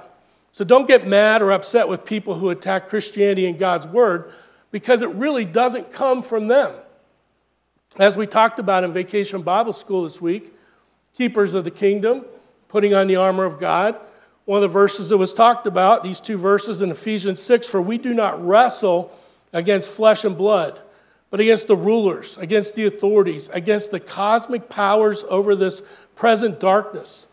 So 0.52 0.64
don't 0.64 0.88
get 0.88 1.08
mad 1.08 1.42
or 1.42 1.52
upset 1.52 1.88
with 1.88 2.06
people 2.06 2.36
who 2.36 2.50
attack 2.50 2.88
Christianity 2.88 3.48
and 3.48 3.58
God's 3.58 3.88
Word 3.88 4.32
because 4.72 5.02
it 5.02 5.10
really 5.10 5.46
doesn't 5.46 5.92
come 5.92 6.22
from 6.22 6.48
them. 6.48 6.74
As 7.98 8.18
we 8.18 8.28
talked 8.28 8.60
about 8.60 8.84
in 8.84 8.94
Vacation 8.94 9.42
Bible 9.42 9.74
School 9.74 10.04
this 10.04 10.22
week, 10.22 10.54
keepers 11.16 11.54
of 11.54 11.64
the 11.64 11.72
kingdom, 11.72 12.26
putting 12.68 12.94
on 12.94 13.08
the 13.08 13.16
armor 13.16 13.46
of 13.46 13.60
God. 13.60 14.00
One 14.46 14.58
of 14.58 14.62
the 14.62 14.74
verses 14.74 15.10
that 15.10 15.18
was 15.18 15.34
talked 15.34 15.68
about, 15.68 16.04
these 16.04 16.20
two 16.20 16.38
verses 16.38 16.82
in 16.82 16.90
Ephesians 16.92 17.42
6 17.42 17.68
For 17.68 17.82
we 17.82 17.98
do 17.98 18.14
not 18.14 18.44
wrestle 18.46 19.12
against 19.52 19.90
flesh 19.90 20.24
and 20.24 20.38
blood, 20.38 20.80
but 21.30 21.40
against 21.40 21.68
the 21.68 21.76
rulers, 21.76 22.38
against 22.38 22.76
the 22.76 22.86
authorities, 22.86 23.50
against 23.50 23.92
the 23.92 24.00
cosmic 24.00 24.70
powers 24.70 25.24
over 25.30 25.56
this 25.56 25.82
present 26.16 26.60
darkness, 26.60 27.28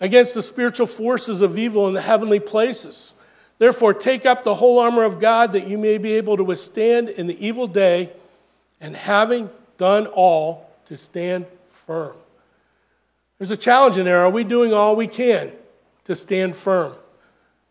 against 0.00 0.34
the 0.34 0.42
spiritual 0.42 0.86
forces 0.86 1.40
of 1.40 1.58
evil 1.58 1.86
in 1.88 1.94
the 1.94 2.00
heavenly 2.00 2.40
places. 2.40 3.14
Therefore, 3.58 3.94
take 3.94 4.26
up 4.26 4.42
the 4.42 4.54
whole 4.54 4.78
armor 4.78 5.04
of 5.04 5.18
God 5.18 5.52
that 5.52 5.66
you 5.66 5.78
may 5.78 5.98
be 5.98 6.14
able 6.14 6.36
to 6.36 6.44
withstand 6.44 7.08
in 7.08 7.26
the 7.26 7.46
evil 7.46 7.66
day, 7.66 8.10
and 8.80 8.94
having 8.94 9.50
done 9.78 10.06
all, 10.06 10.70
to 10.84 10.96
stand 10.96 11.46
firm. 11.66 12.14
There's 13.38 13.50
a 13.50 13.56
challenge 13.56 13.98
in 13.98 14.04
there. 14.04 14.20
Are 14.20 14.30
we 14.30 14.44
doing 14.44 14.72
all 14.72 14.96
we 14.96 15.06
can 15.06 15.50
to 16.04 16.14
stand 16.14 16.56
firm? 16.56 16.92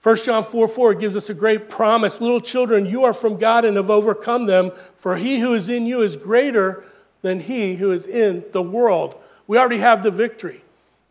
1 0.04 0.18
John 0.18 0.44
4 0.44 0.68
4 0.68 0.94
gives 0.96 1.16
us 1.16 1.30
a 1.30 1.34
great 1.34 1.70
promise. 1.70 2.22
Little 2.22 2.40
children, 2.40 2.86
you 2.86 3.06
are 3.06 3.14
from 3.14 3.38
God 3.38 3.66
and 3.66 3.78
have 3.78 3.90
overcome 3.90 4.46
them, 4.46 4.72
for 4.96 5.16
he 5.18 5.40
who 5.40 5.54
is 5.54 5.70
in 5.70 5.86
you 5.86 6.02
is 6.02 6.16
greater 6.16 6.84
than 7.22 7.40
he 7.40 7.76
who 7.76 7.92
is 7.92 8.06
in 8.06 8.44
the 8.52 8.62
world. 8.62 9.16
We 9.48 9.58
already 9.58 9.80
have 9.80 10.04
the 10.04 10.12
victory. 10.12 10.62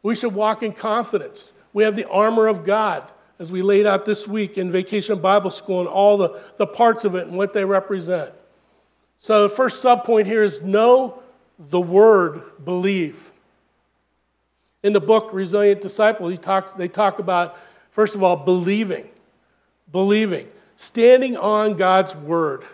We 0.02 0.14
should 0.14 0.35
walk 0.35 0.62
in 0.62 0.73
confidence. 0.73 1.52
We 1.73 1.83
have 1.83 1.97
the 1.97 2.09
armor 2.09 2.47
of 2.47 2.64
God 2.64 3.02
as 3.38 3.50
we 3.50 3.62
laid 3.62 3.87
out 3.87 4.05
this 4.05 4.29
week 4.29 4.59
in 4.59 4.71
Vacation 4.71 5.19
Bible 5.19 5.50
School 5.50 5.81
and 5.81 5.88
all 5.88 6.17
the, 6.17 6.41
the 6.57 6.67
parts 6.67 7.05
of 7.05 7.14
it 7.14 7.26
and 7.26 7.37
what 7.37 7.53
they 7.53 7.64
represent. 7.64 8.33
So, 9.19 9.43
the 9.43 9.49
first 9.49 9.83
subpoint 9.83 10.26
here 10.26 10.43
is 10.43 10.62
know 10.62 11.23
the 11.59 11.81
word, 11.81 12.43
believe. 12.64 13.33
In 14.83 14.93
the 14.93 15.00
book 15.00 15.31
Resilient 15.33 15.81
Disciple, 15.81 16.29
he 16.29 16.37
talks, 16.37 16.73
they 16.73 16.88
talk 16.88 17.19
about, 17.19 17.57
first 17.91 18.14
of 18.14 18.23
all, 18.23 18.37
believing. 18.37 19.09
Believing. 19.91 20.49
Standing 20.76 21.37
on 21.37 21.75
God's 21.75 22.14
word. 22.14 22.64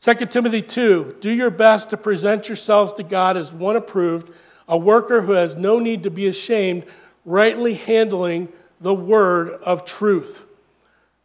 2 0.00 0.14
Timothy 0.26 0.62
2 0.62 1.16
Do 1.20 1.30
your 1.30 1.50
best 1.50 1.90
to 1.90 1.96
present 1.96 2.48
yourselves 2.48 2.92
to 2.94 3.02
God 3.02 3.36
as 3.36 3.52
one 3.52 3.76
approved, 3.76 4.32
a 4.68 4.78
worker 4.78 5.22
who 5.22 5.32
has 5.32 5.54
no 5.54 5.78
need 5.78 6.02
to 6.04 6.10
be 6.10 6.26
ashamed, 6.26 6.84
rightly 7.24 7.74
handling 7.74 8.48
the 8.80 8.94
word 8.94 9.50
of 9.62 9.84
truth. 9.84 10.44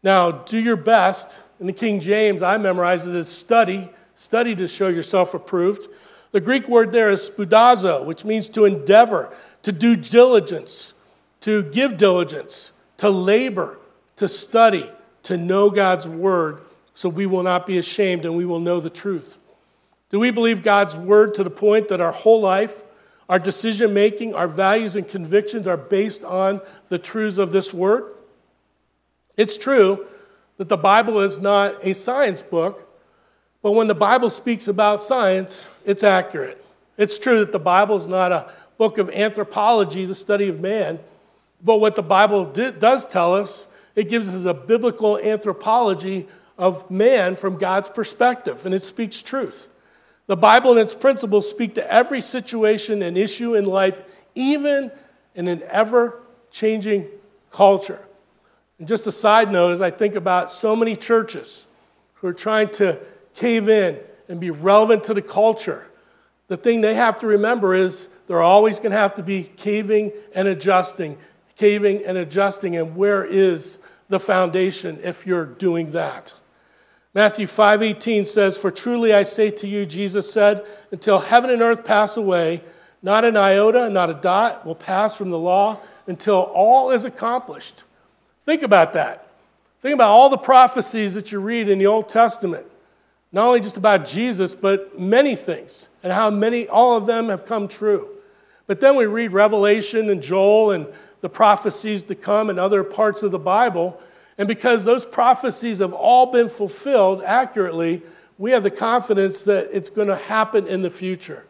Now, 0.03 0.31
do 0.31 0.57
your 0.57 0.75
best. 0.75 1.41
In 1.59 1.67
the 1.67 1.73
King 1.73 1.99
James, 1.99 2.41
I 2.41 2.57
memorize 2.57 3.05
it 3.05 3.15
as 3.15 3.29
study, 3.29 3.89
study 4.15 4.55
to 4.55 4.67
show 4.67 4.87
yourself 4.87 5.33
approved. 5.33 5.87
The 6.31 6.39
Greek 6.39 6.67
word 6.67 6.91
there 6.91 7.09
is 7.09 7.29
spoudazo, 7.29 8.05
which 8.05 8.25
means 8.25 8.49
to 8.49 8.65
endeavor, 8.65 9.31
to 9.63 9.71
do 9.71 9.95
diligence, 9.95 10.93
to 11.41 11.63
give 11.63 11.97
diligence, 11.97 12.71
to 12.97 13.09
labor, 13.09 13.77
to 14.15 14.27
study, 14.27 14.89
to 15.23 15.37
know 15.37 15.69
God's 15.69 16.07
word, 16.07 16.61
so 16.93 17.09
we 17.09 17.25
will 17.25 17.43
not 17.43 17.65
be 17.65 17.77
ashamed 17.77 18.25
and 18.25 18.35
we 18.35 18.45
will 18.45 18.59
know 18.59 18.79
the 18.79 18.89
truth. 18.89 19.37
Do 20.09 20.19
we 20.19 20.31
believe 20.31 20.63
God's 20.63 20.95
word 20.95 21.33
to 21.35 21.43
the 21.43 21.49
point 21.49 21.89
that 21.89 22.01
our 22.01 22.11
whole 22.11 22.41
life, 22.41 22.83
our 23.31 23.39
decision 23.39 23.93
making, 23.93 24.35
our 24.35 24.47
values 24.47 24.97
and 24.97 25.07
convictions 25.07 25.65
are 25.65 25.77
based 25.77 26.21
on 26.25 26.59
the 26.89 26.99
truths 26.99 27.37
of 27.37 27.53
this 27.53 27.73
word. 27.73 28.13
It's 29.37 29.57
true 29.57 30.05
that 30.57 30.67
the 30.67 30.75
Bible 30.75 31.21
is 31.21 31.39
not 31.39 31.77
a 31.81 31.93
science 31.93 32.43
book, 32.43 32.93
but 33.61 33.71
when 33.71 33.87
the 33.87 33.95
Bible 33.95 34.29
speaks 34.29 34.67
about 34.67 35.01
science, 35.01 35.69
it's 35.85 36.03
accurate. 36.03 36.63
It's 36.97 37.17
true 37.17 37.39
that 37.39 37.53
the 37.53 37.59
Bible 37.59 37.95
is 37.95 38.05
not 38.05 38.33
a 38.33 38.51
book 38.77 38.97
of 38.97 39.09
anthropology, 39.11 40.03
the 40.03 40.13
study 40.13 40.49
of 40.49 40.59
man, 40.59 40.99
but 41.63 41.79
what 41.79 41.95
the 41.95 42.03
Bible 42.03 42.43
does 42.43 43.05
tell 43.05 43.33
us, 43.33 43.65
it 43.95 44.09
gives 44.09 44.35
us 44.35 44.43
a 44.43 44.53
biblical 44.53 45.17
anthropology 45.17 46.27
of 46.57 46.91
man 46.91 47.37
from 47.37 47.57
God's 47.57 47.87
perspective, 47.87 48.65
and 48.65 48.75
it 48.75 48.83
speaks 48.83 49.21
truth. 49.21 49.69
The 50.27 50.37
Bible 50.37 50.71
and 50.71 50.79
its 50.79 50.93
principles 50.93 51.49
speak 51.49 51.75
to 51.75 51.91
every 51.91 52.21
situation 52.21 53.01
and 53.01 53.17
issue 53.17 53.55
in 53.55 53.65
life, 53.65 54.01
even 54.35 54.91
in 55.35 55.47
an 55.47 55.63
ever 55.69 56.21
changing 56.51 57.07
culture. 57.51 57.99
And 58.79 58.87
just 58.87 59.07
a 59.07 59.11
side 59.11 59.51
note, 59.51 59.71
as 59.71 59.81
I 59.81 59.91
think 59.91 60.15
about 60.15 60.51
so 60.51 60.75
many 60.75 60.95
churches 60.95 61.67
who 62.15 62.27
are 62.27 62.33
trying 62.33 62.69
to 62.69 62.99
cave 63.33 63.69
in 63.69 63.99
and 64.27 64.39
be 64.39 64.51
relevant 64.51 65.03
to 65.05 65.13
the 65.13 65.21
culture, 65.21 65.87
the 66.47 66.57
thing 66.57 66.81
they 66.81 66.95
have 66.95 67.19
to 67.21 67.27
remember 67.27 67.73
is 67.73 68.09
they're 68.27 68.41
always 68.41 68.79
going 68.79 68.91
to 68.91 68.97
have 68.97 69.13
to 69.15 69.23
be 69.23 69.43
caving 69.43 70.11
and 70.33 70.47
adjusting, 70.47 71.17
caving 71.55 72.03
and 72.05 72.17
adjusting. 72.17 72.75
And 72.75 72.95
where 72.95 73.23
is 73.23 73.77
the 74.09 74.19
foundation 74.19 74.99
if 75.03 75.25
you're 75.25 75.45
doing 75.45 75.91
that? 75.91 76.33
Matthew 77.13 77.45
5:18 77.45 78.23
says, 78.23 78.57
"For 78.57 78.71
truly 78.71 79.13
I 79.13 79.23
say 79.23 79.51
to 79.51 79.67
you," 79.67 79.85
Jesus 79.85 80.31
said, 80.31 80.63
"until 80.91 81.19
heaven 81.19 81.49
and 81.49 81.61
earth 81.61 81.83
pass 81.83 82.15
away, 82.15 82.61
not 83.03 83.25
an 83.25 83.35
iota, 83.35 83.89
not 83.89 84.09
a 84.09 84.13
dot 84.13 84.65
will 84.65 84.75
pass 84.75 85.15
from 85.15 85.29
the 85.29 85.37
law 85.37 85.79
until 86.07 86.51
all 86.53 86.91
is 86.91 87.03
accomplished." 87.03 87.83
Think 88.45 88.63
about 88.63 88.93
that. 88.93 89.27
Think 89.81 89.93
about 89.93 90.11
all 90.11 90.29
the 90.29 90.37
prophecies 90.37 91.13
that 91.15 91.31
you 91.31 91.39
read 91.39 91.67
in 91.67 91.79
the 91.79 91.87
Old 91.87 92.07
Testament. 92.07 92.65
Not 93.33 93.47
only 93.47 93.59
just 93.59 93.77
about 93.77 94.05
Jesus, 94.05 94.55
but 94.55 94.99
many 94.99 95.35
things, 95.35 95.89
and 96.03 96.13
how 96.13 96.29
many, 96.29 96.67
all 96.67 96.95
of 96.95 97.05
them 97.05 97.29
have 97.29 97.45
come 97.45 97.67
true. 97.67 98.07
But 98.67 98.79
then 98.79 98.95
we 98.95 99.05
read 99.05 99.33
Revelation 99.33 100.09
and 100.09 100.21
Joel 100.21 100.71
and 100.71 100.87
the 101.21 101.29
prophecies 101.29 102.03
to 102.03 102.15
come 102.15 102.49
and 102.49 102.59
other 102.59 102.83
parts 102.83 103.23
of 103.23 103.31
the 103.31 103.39
Bible, 103.39 103.99
and 104.41 104.47
because 104.47 104.85
those 104.85 105.05
prophecies 105.05 105.77
have 105.77 105.93
all 105.93 106.31
been 106.31 106.49
fulfilled 106.49 107.21
accurately, 107.21 108.01
we 108.39 108.49
have 108.53 108.63
the 108.63 108.71
confidence 108.71 109.43
that 109.43 109.69
it's 109.71 109.91
going 109.91 110.07
to 110.07 110.15
happen 110.15 110.65
in 110.65 110.81
the 110.81 110.89
future. 110.89 111.45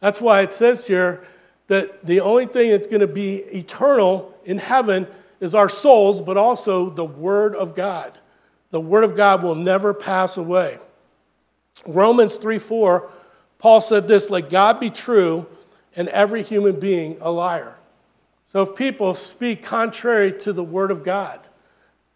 That's 0.00 0.20
why 0.20 0.42
it 0.42 0.52
says 0.52 0.86
here 0.86 1.24
that 1.68 2.04
the 2.04 2.20
only 2.20 2.44
thing 2.44 2.70
that's 2.70 2.86
going 2.86 3.00
to 3.00 3.06
be 3.06 3.36
eternal 3.36 4.38
in 4.44 4.58
heaven 4.58 5.06
is 5.40 5.54
our 5.54 5.70
souls, 5.70 6.20
but 6.20 6.36
also 6.36 6.90
the 6.90 7.02
Word 7.02 7.56
of 7.56 7.74
God. 7.74 8.18
The 8.72 8.80
Word 8.80 9.04
of 9.04 9.16
God 9.16 9.42
will 9.42 9.54
never 9.54 9.94
pass 9.94 10.36
away. 10.36 10.76
Romans 11.86 12.36
3 12.36 12.58
4, 12.58 13.10
Paul 13.58 13.80
said 13.80 14.06
this 14.06 14.28
let 14.28 14.50
God 14.50 14.80
be 14.80 14.90
true 14.90 15.46
and 15.96 16.08
every 16.08 16.42
human 16.42 16.78
being 16.78 17.16
a 17.22 17.30
liar. 17.30 17.74
So 18.44 18.60
if 18.60 18.74
people 18.74 19.14
speak 19.14 19.62
contrary 19.62 20.30
to 20.40 20.52
the 20.52 20.62
Word 20.62 20.90
of 20.90 21.02
God, 21.02 21.47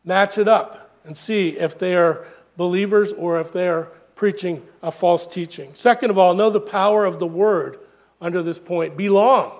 match 0.04 0.38
it 0.38 0.48
up 0.48 0.90
and 1.04 1.16
see 1.16 1.50
if 1.50 1.78
they 1.78 1.96
are 1.96 2.26
believers 2.56 3.12
or 3.12 3.40
if 3.40 3.52
they 3.52 3.68
are 3.68 3.88
preaching 4.14 4.62
a 4.82 4.90
false 4.90 5.26
teaching. 5.26 5.74
Second 5.74 6.10
of 6.10 6.18
all, 6.18 6.34
know 6.34 6.50
the 6.50 6.60
power 6.60 7.04
of 7.04 7.18
the 7.18 7.26
word 7.26 7.78
under 8.20 8.42
this 8.42 8.58
point. 8.58 8.96
Belong, 8.96 9.52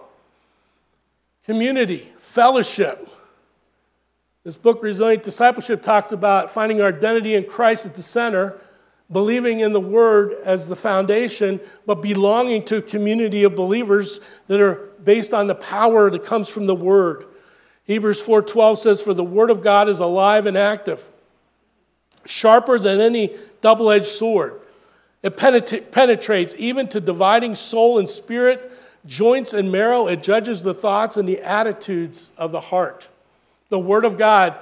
community, 1.45 2.09
fellowship. 2.17 3.09
This 4.45 4.57
book, 4.57 4.83
Resilient 4.83 5.23
Discipleship, 5.23 5.83
talks 5.83 6.13
about 6.13 6.51
finding 6.51 6.81
our 6.81 6.89
identity 6.89 7.35
in 7.35 7.45
Christ 7.45 7.87
at 7.87 7.95
the 7.95 8.03
center, 8.03 8.59
believing 9.11 9.61
in 9.61 9.73
the 9.73 9.81
Word 9.81 10.35
as 10.45 10.69
the 10.69 10.75
foundation, 10.75 11.61
but 11.87 11.97
belonging 11.97 12.65
to 12.65 12.79
a 12.79 12.83
community 12.83 13.45
of 13.45 13.55
believers 13.55 14.21
that 14.49 14.61
are 14.61 14.91
based 15.05 15.33
on 15.33 15.47
the 15.47 15.55
power 15.55 16.11
that 16.11 16.25
comes 16.25 16.49
from 16.49 16.67
the 16.67 16.75
Word. 16.75 17.27
Hebrews 17.85 18.21
4:12 18.25 18.79
says 18.79 19.03
for 19.03 19.15
the 19.15 19.25
word 19.25 19.51
of 19.51 19.61
God 19.61 19.89
is 19.89 20.01
alive 20.01 20.47
and 20.47 20.57
active, 20.57 21.11
sharper 22.25 22.79
than 22.79 23.01
any 23.01 23.37
double-edged 23.61 24.07
sword. 24.07 24.61
It 25.23 25.37
penetrates 25.37 26.55
even 26.59 26.89
to 26.89 27.01
dividing 27.01 27.55
soul 27.55 27.99
and 27.99 28.09
spirit, 28.11 28.73
joints 29.07 29.53
and 29.53 29.71
marrow. 29.71 30.07
It 30.07 30.23
judges 30.23 30.63
the 30.63 30.75
thoughts 30.75 31.17
and 31.17 31.29
the 31.29 31.41
attitudes 31.41 32.33
of 32.37 32.53
the 32.53 32.61
heart. 32.61 33.09
The 33.69 33.79
word 33.79 34.05
of 34.05 34.17
God 34.17 34.55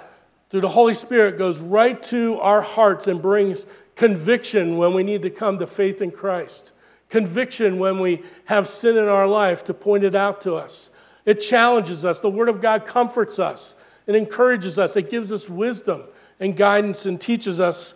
through 0.48 0.62
the 0.62 0.68
Holy 0.68 0.94
Spirit 0.94 1.36
goes 1.38 1.60
right 1.60 2.02
to 2.04 2.38
our 2.40 2.60
hearts 2.60 3.06
and 3.06 3.22
brings 3.22 3.66
conviction 3.96 4.76
when 4.76 4.94
we 4.94 5.02
need 5.02 5.22
to 5.22 5.30
come 5.30 5.58
to 5.58 5.66
faith 5.66 6.02
in 6.02 6.10
Christ. 6.10 6.72
Conviction 7.08 7.78
when 7.78 7.98
we 7.98 8.22
have 8.46 8.68
sin 8.68 8.96
in 8.96 9.08
our 9.08 9.26
life 9.26 9.64
to 9.64 9.74
point 9.74 10.04
it 10.04 10.14
out 10.14 10.40
to 10.42 10.54
us. 10.54 10.90
It 11.24 11.40
challenges 11.40 12.04
us. 12.04 12.20
The 12.20 12.30
Word 12.30 12.48
of 12.48 12.60
God 12.60 12.84
comforts 12.84 13.38
us, 13.38 13.76
it 14.06 14.14
encourages 14.14 14.78
us, 14.78 14.96
it 14.96 15.10
gives 15.10 15.32
us 15.32 15.48
wisdom 15.48 16.04
and 16.38 16.56
guidance 16.56 17.06
and 17.06 17.20
teaches 17.20 17.60
us 17.60 17.94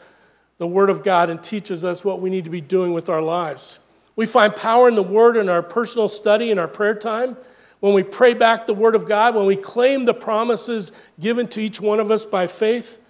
the 0.58 0.66
Word 0.66 0.90
of 0.90 1.02
God 1.02 1.30
and 1.30 1.42
teaches 1.42 1.84
us 1.84 2.04
what 2.04 2.20
we 2.20 2.30
need 2.30 2.44
to 2.44 2.50
be 2.50 2.60
doing 2.60 2.92
with 2.92 3.08
our 3.08 3.22
lives. 3.22 3.80
We 4.16 4.26
find 4.26 4.54
power 4.54 4.88
in 4.88 4.94
the 4.94 5.02
Word 5.02 5.36
in 5.36 5.48
our 5.48 5.62
personal 5.62 6.08
study 6.08 6.50
and 6.50 6.60
our 6.60 6.68
prayer 6.68 6.94
time. 6.94 7.36
When 7.80 7.92
we 7.92 8.02
pray 8.02 8.34
back 8.34 8.66
the 8.66 8.74
Word 8.74 8.94
of 8.94 9.06
God, 9.06 9.34
when 9.34 9.46
we 9.46 9.56
claim 9.56 10.04
the 10.04 10.14
promises 10.14 10.92
given 11.20 11.48
to 11.48 11.60
each 11.60 11.80
one 11.80 12.00
of 12.00 12.10
us 12.10 12.24
by 12.24 12.46
faith, 12.46 13.02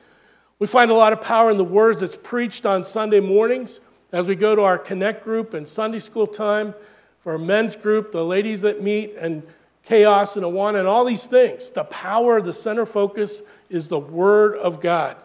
we 0.59 0.67
find 0.67 0.91
a 0.91 0.95
lot 0.95 1.13
of 1.13 1.21
power 1.21 1.51
in 1.51 1.59
the 1.59 1.65
words 1.65 2.01
that's 2.01 2.17
preached 2.17 2.65
on 2.65 2.83
Sunday 2.83 3.21
mornings 3.21 3.81
as 4.13 4.29
we 4.29 4.35
go 4.35 4.55
to 4.55 4.63
our 4.63 4.79
Connect 4.79 5.23
group 5.23 5.53
and 5.53 5.69
Sunday 5.69 5.99
school 5.99 6.27
time, 6.27 6.75
for 7.19 7.33
our 7.33 7.39
men's 7.39 7.77
group, 7.77 8.13
the 8.13 8.25
ladies 8.25 8.63
that 8.63 8.83
meet, 8.83 9.15
and 9.17 9.43
chaos 9.85 10.37
and 10.37 10.45
Awana 10.45 10.79
and 10.79 10.89
all 10.89 11.05
these 11.05 11.27
things. 11.27 11.71
The 11.71 11.85
power, 11.85 12.41
the 12.41 12.53
center 12.53 12.87
focus 12.87 13.43
is 13.69 13.89
the 13.89 13.99
Word 13.99 14.57
of 14.57 14.81
God. 14.81 15.17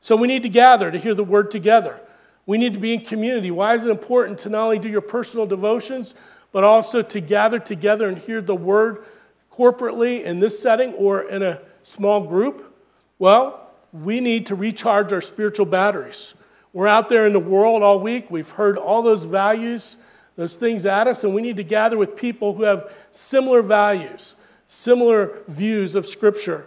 So 0.00 0.16
we 0.16 0.28
need 0.28 0.42
to 0.42 0.48
gather 0.48 0.90
to 0.90 0.98
hear 0.98 1.14
the 1.14 1.24
Word 1.24 1.50
together. 1.50 2.00
We 2.46 2.58
need 2.58 2.74
to 2.74 2.80
be 2.80 2.94
in 2.94 3.00
community. 3.00 3.50
Why 3.50 3.74
is 3.74 3.86
it 3.86 3.90
important 3.90 4.38
to 4.40 4.48
not 4.48 4.64
only 4.64 4.78
do 4.78 4.88
your 4.88 5.00
personal 5.00 5.46
devotions, 5.46 6.14
but 6.52 6.64
also 6.64 7.02
to 7.02 7.20
gather 7.20 7.58
together 7.58 8.08
and 8.08 8.18
hear 8.18 8.40
the 8.40 8.54
Word 8.54 9.04
corporately 9.52 10.22
in 10.24 10.40
this 10.40 10.60
setting 10.60 10.94
or 10.94 11.22
in 11.22 11.42
a 11.42 11.60
small 11.82 12.26
group? 12.26 12.76
Well, 13.18 13.68
we 13.92 14.20
need 14.20 14.46
to 14.46 14.54
recharge 14.54 15.12
our 15.12 15.20
spiritual 15.20 15.66
batteries. 15.66 16.34
We're 16.72 16.86
out 16.86 17.08
there 17.08 17.26
in 17.26 17.32
the 17.32 17.40
world 17.40 17.82
all 17.82 18.00
week. 18.00 18.30
We've 18.30 18.48
heard 18.48 18.76
all 18.76 19.02
those 19.02 19.24
values, 19.24 19.96
those 20.40 20.56
things 20.56 20.86
at 20.86 21.06
us, 21.06 21.24
and 21.24 21.34
we 21.34 21.42
need 21.42 21.56
to 21.56 21.64
gather 21.64 21.96
with 21.96 22.16
people 22.16 22.54
who 22.54 22.62
have 22.62 22.90
similar 23.10 23.62
values, 23.62 24.36
similar 24.66 25.42
views 25.48 25.94
of 25.94 26.06
Scripture, 26.06 26.66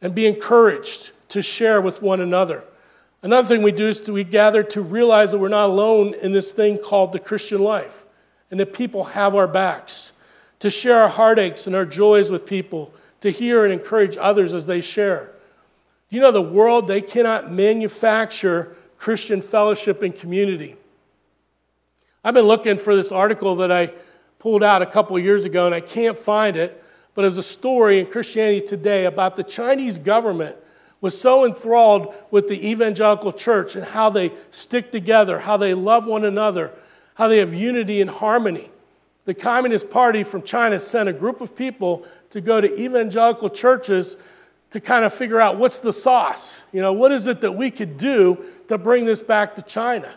and 0.00 0.14
be 0.14 0.26
encouraged 0.26 1.12
to 1.28 1.42
share 1.42 1.80
with 1.80 2.02
one 2.02 2.20
another. 2.20 2.64
Another 3.22 3.46
thing 3.46 3.62
we 3.62 3.72
do 3.72 3.88
is 3.88 4.00
to, 4.00 4.12
we 4.12 4.24
gather 4.24 4.62
to 4.64 4.82
realize 4.82 5.30
that 5.30 5.38
we're 5.38 5.48
not 5.48 5.70
alone 5.70 6.14
in 6.14 6.32
this 6.32 6.52
thing 6.52 6.78
called 6.78 7.12
the 7.12 7.18
Christian 7.18 7.62
life, 7.62 8.04
and 8.50 8.58
that 8.58 8.72
people 8.72 9.04
have 9.04 9.34
our 9.34 9.46
backs, 9.46 10.12
to 10.58 10.70
share 10.70 11.02
our 11.02 11.08
heartaches 11.08 11.66
and 11.66 11.74
our 11.74 11.86
joys 11.86 12.30
with 12.30 12.46
people, 12.46 12.92
to 13.20 13.30
hear 13.30 13.64
and 13.64 13.72
encourage 13.72 14.16
others 14.16 14.54
as 14.54 14.66
they 14.66 14.80
share. 14.80 15.30
You 16.08 16.20
know, 16.20 16.32
the 16.32 16.42
world, 16.42 16.88
they 16.88 17.00
cannot 17.00 17.50
manufacture 17.50 18.76
Christian 18.98 19.40
fellowship 19.40 20.02
and 20.02 20.14
community. 20.14 20.76
I've 22.24 22.34
been 22.34 22.44
looking 22.44 22.78
for 22.78 22.94
this 22.94 23.10
article 23.10 23.56
that 23.56 23.72
I 23.72 23.92
pulled 24.38 24.62
out 24.62 24.80
a 24.80 24.86
couple 24.86 25.18
years 25.18 25.44
ago, 25.44 25.66
and 25.66 25.74
I 25.74 25.80
can't 25.80 26.16
find 26.16 26.56
it, 26.56 26.82
but 27.14 27.24
it 27.24 27.28
was 27.28 27.38
a 27.38 27.42
story 27.42 27.98
in 27.98 28.06
Christianity 28.06 28.64
Today 28.64 29.06
about 29.06 29.34
the 29.34 29.42
Chinese 29.42 29.98
government 29.98 30.56
was 31.00 31.20
so 31.20 31.44
enthralled 31.44 32.14
with 32.30 32.46
the 32.46 32.70
evangelical 32.70 33.32
church 33.32 33.74
and 33.74 33.84
how 33.84 34.08
they 34.08 34.30
stick 34.52 34.92
together, 34.92 35.40
how 35.40 35.56
they 35.56 35.74
love 35.74 36.06
one 36.06 36.24
another, 36.24 36.70
how 37.14 37.26
they 37.26 37.38
have 37.38 37.52
unity 37.52 38.00
and 38.00 38.08
harmony. 38.08 38.70
The 39.24 39.34
Communist 39.34 39.90
Party 39.90 40.22
from 40.22 40.42
China 40.42 40.78
sent 40.78 41.08
a 41.08 41.12
group 41.12 41.40
of 41.40 41.56
people 41.56 42.06
to 42.30 42.40
go 42.40 42.60
to 42.60 42.80
evangelical 42.80 43.50
churches 43.50 44.16
to 44.70 44.80
kind 44.80 45.04
of 45.04 45.12
figure 45.12 45.40
out 45.40 45.58
what's 45.58 45.78
the 45.78 45.92
sauce. 45.92 46.64
You 46.72 46.82
know, 46.82 46.92
what 46.92 47.10
is 47.10 47.26
it 47.26 47.40
that 47.40 47.52
we 47.52 47.72
could 47.72 47.98
do 47.98 48.44
to 48.68 48.78
bring 48.78 49.06
this 49.06 49.24
back 49.24 49.56
to 49.56 49.62
China? 49.62 50.14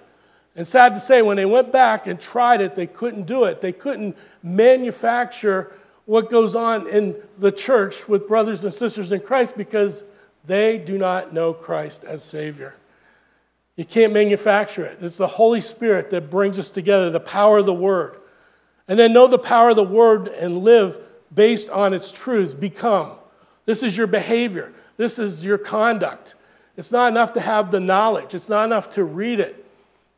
And 0.55 0.65
sad 0.65 0.93
to 0.93 0.99
say, 0.99 1.21
when 1.21 1.37
they 1.37 1.45
went 1.45 1.71
back 1.71 2.07
and 2.07 2.19
tried 2.19 2.61
it, 2.61 2.75
they 2.75 2.87
couldn't 2.87 3.23
do 3.23 3.43
it. 3.43 3.59
They 3.61 3.73
couldn't 3.73 4.17
manufacture 4.41 5.73
what 6.05 6.29
goes 6.29 6.55
on 6.55 6.87
in 6.87 7.15
the 7.37 7.51
church 7.51 8.07
with 8.07 8.27
brothers 8.27 8.63
and 8.63 8.73
sisters 8.73 9.11
in 9.11 9.19
Christ 9.19 9.57
because 9.57 10.03
they 10.45 10.77
do 10.77 10.97
not 10.97 11.33
know 11.33 11.53
Christ 11.53 12.03
as 12.03 12.23
Savior. 12.23 12.75
You 13.75 13.83
can't 13.83 14.13
manufacture 14.13 14.85
it. 14.85 14.99
It's 15.01 15.17
the 15.17 15.27
Holy 15.27 15.59
Spirit 15.59 16.09
that 16.11 16.29
brings 16.29 16.57
us 16.57 16.69
together, 16.69 17.09
the 17.09 17.19
power 17.19 17.57
of 17.57 17.65
the 17.65 17.73
Word. 17.73 18.19
And 18.87 18.97
then 18.97 19.13
know 19.13 19.27
the 19.27 19.39
power 19.39 19.69
of 19.69 19.75
the 19.75 19.83
Word 19.83 20.27
and 20.27 20.59
live 20.59 20.99
based 21.33 21.69
on 21.69 21.93
its 21.93 22.11
truths. 22.11 22.53
Become. 22.53 23.17
This 23.65 23.83
is 23.83 23.97
your 23.97 24.07
behavior, 24.07 24.71
this 24.95 25.19
is 25.19 25.43
your 25.43 25.57
conduct. 25.57 26.35
It's 26.77 26.91
not 26.91 27.11
enough 27.11 27.33
to 27.33 27.41
have 27.41 27.71
the 27.71 27.79
knowledge, 27.79 28.33
it's 28.33 28.49
not 28.49 28.65
enough 28.65 28.91
to 28.91 29.03
read 29.03 29.39
it, 29.39 29.64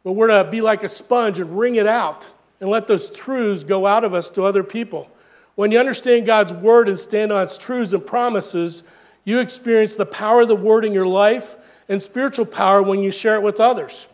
but 0.08 0.14
we're 0.14 0.28
to 0.28 0.50
be 0.50 0.62
like 0.62 0.84
a 0.84 0.88
sponge 0.88 1.38
and 1.38 1.60
wring 1.60 1.76
it 1.76 1.86
out 1.86 2.34
and 2.62 2.70
let 2.70 2.88
those 2.88 3.10
truths 3.10 3.66
go 3.66 3.86
out 3.86 4.06
of 4.06 4.14
us 4.14 4.30
to 4.30 4.44
other 4.44 4.64
people. 4.64 5.12
When 5.56 5.70
you 5.70 5.80
understand 5.80 6.26
God's 6.26 6.54
word 6.54 6.88
and 6.88 6.98
stand 6.98 7.34
on 7.34 7.44
its 7.44 7.58
truths 7.58 7.92
and 7.92 8.06
promises, 8.06 8.84
you 9.26 9.42
experience 9.42 9.96
the 9.96 10.06
power 10.06 10.44
of 10.44 10.48
the 10.48 10.56
word 10.56 10.86
in 10.86 10.94
your 10.94 11.06
life 11.06 11.58
and 11.90 12.02
spiritual 12.02 12.46
power 12.46 12.82
when 12.82 13.02
you 13.02 13.12
share 13.12 13.36
it 13.36 13.44
with 13.44 13.60
others. 13.60 14.08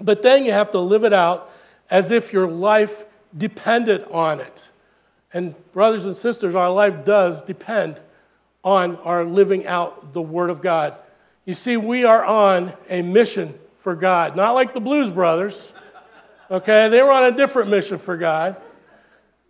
But 0.00 0.22
then 0.22 0.44
you 0.44 0.52
have 0.52 0.70
to 0.70 0.78
live 0.78 1.02
it 1.02 1.12
out 1.12 1.50
as 1.90 2.12
if 2.12 2.32
your 2.32 2.46
life 2.46 3.04
depended 3.36 4.04
on 4.04 4.38
it. 4.38 4.70
And, 5.32 5.56
brothers 5.72 6.04
and 6.04 6.14
sisters, 6.14 6.54
our 6.54 6.70
life 6.70 7.04
does 7.04 7.42
depend 7.42 8.00
on 8.62 8.98
our 8.98 9.24
living 9.24 9.66
out 9.66 10.12
the 10.12 10.22
Word 10.22 10.50
of 10.50 10.62
God. 10.62 10.96
You 11.44 11.54
see, 11.54 11.76
we 11.76 12.04
are 12.04 12.24
on 12.24 12.74
a 12.88 13.02
mission 13.02 13.58
for 13.82 13.96
God, 13.96 14.36
not 14.36 14.52
like 14.52 14.74
the 14.74 14.80
Blues 14.80 15.10
Brothers, 15.10 15.74
okay? 16.48 16.88
They 16.88 17.02
were 17.02 17.10
on 17.10 17.24
a 17.24 17.36
different 17.36 17.68
mission 17.68 17.98
for 17.98 18.16
God. 18.16 18.54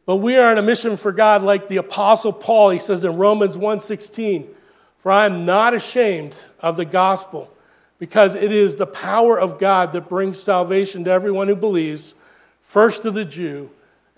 But 0.07 0.17
we 0.17 0.39
are 0.39 0.51
on 0.51 0.57
a 0.57 0.63
mission 0.63 0.97
for 0.97 1.13
God 1.13 1.43
like 1.43 1.69
the 1.69 1.77
apostle 1.77 2.33
Paul, 2.33 2.71
he 2.71 2.79
says 2.79 3.05
in 3.05 3.19
Romans 3.19 3.59
1:16, 3.59 4.49
"For 4.97 5.13
I 5.13 5.27
am 5.27 5.45
not 5.45 5.75
ashamed 5.75 6.35
of 6.61 6.79
the 6.79 6.87
gospel, 6.87 7.51
because 7.99 8.35
it 8.35 8.51
is 8.51 8.77
the 8.77 8.87
power 8.87 9.39
of 9.39 9.59
God 9.59 9.93
that 9.93 10.09
brings 10.09 10.43
salvation 10.43 11.05
to 11.05 11.11
everyone 11.11 11.49
who 11.49 11.55
believes, 11.55 12.15
first 12.63 13.03
to 13.03 13.11
the 13.11 13.27
Jew 13.27 13.69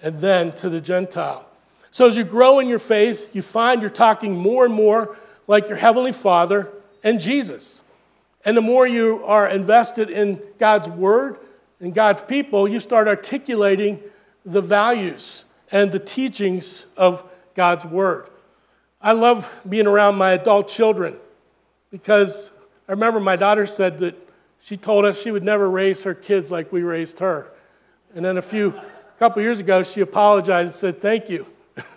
and 0.00 0.20
then 0.20 0.53
to 0.53 0.68
the 0.68 0.81
Gentile." 0.81 1.44
So 1.90 2.07
as 2.07 2.16
you 2.16 2.22
grow 2.22 2.61
in 2.61 2.68
your 2.68 2.79
faith, 2.79 3.31
you 3.35 3.42
find 3.42 3.81
you're 3.81 3.90
talking 3.90 4.37
more 4.37 4.64
and 4.64 4.74
more 4.74 5.16
like 5.48 5.68
your 5.68 5.79
Heavenly 5.79 6.12
Father 6.12 6.68
and 7.03 7.18
Jesus. 7.18 7.83
And 8.44 8.57
the 8.57 8.62
more 8.62 8.87
you 8.87 9.24
are 9.24 9.48
invested 9.48 10.11
in 10.11 10.40
God's 10.59 10.88
Word 10.88 11.38
and 11.80 11.94
God's 11.94 12.20
people, 12.20 12.68
you 12.68 12.78
start 12.78 13.09
articulating 13.09 14.00
the 14.44 14.61
values 14.61 15.44
and 15.72 15.90
the 15.90 15.98
teachings 15.98 16.87
of 16.96 17.24
God's 17.54 17.87
Word. 17.87 18.28
I 19.00 19.12
love 19.12 19.54
being 19.68 19.87
around 19.87 20.16
my 20.16 20.33
adult 20.33 20.68
children 20.68 21.18
because 21.90 22.50
I 22.88 22.92
remember 22.92 23.20
my 23.20 23.37
daughter 23.37 23.66
said 23.66 23.98
that 23.98 24.28
she 24.61 24.76
told 24.76 25.04
us 25.04 25.20
she 25.20 25.30
would 25.30 25.44
never 25.44 25.68
raise 25.68 26.04
her 26.04 26.14
kids 26.14 26.50
like 26.50 26.72
we 26.72 26.83
raised 26.83 27.18
her. 27.18 27.50
And 28.14 28.24
then 28.24 28.38
a 28.38 28.42
few, 28.42 28.70
a 28.70 29.18
couple 29.18 29.42
years 29.42 29.61
ago, 29.61 29.83
she 29.83 30.00
apologized 30.00 30.68
and 30.68 30.94
said, 30.94 31.02
Thank 31.02 31.28
you. 31.28 31.46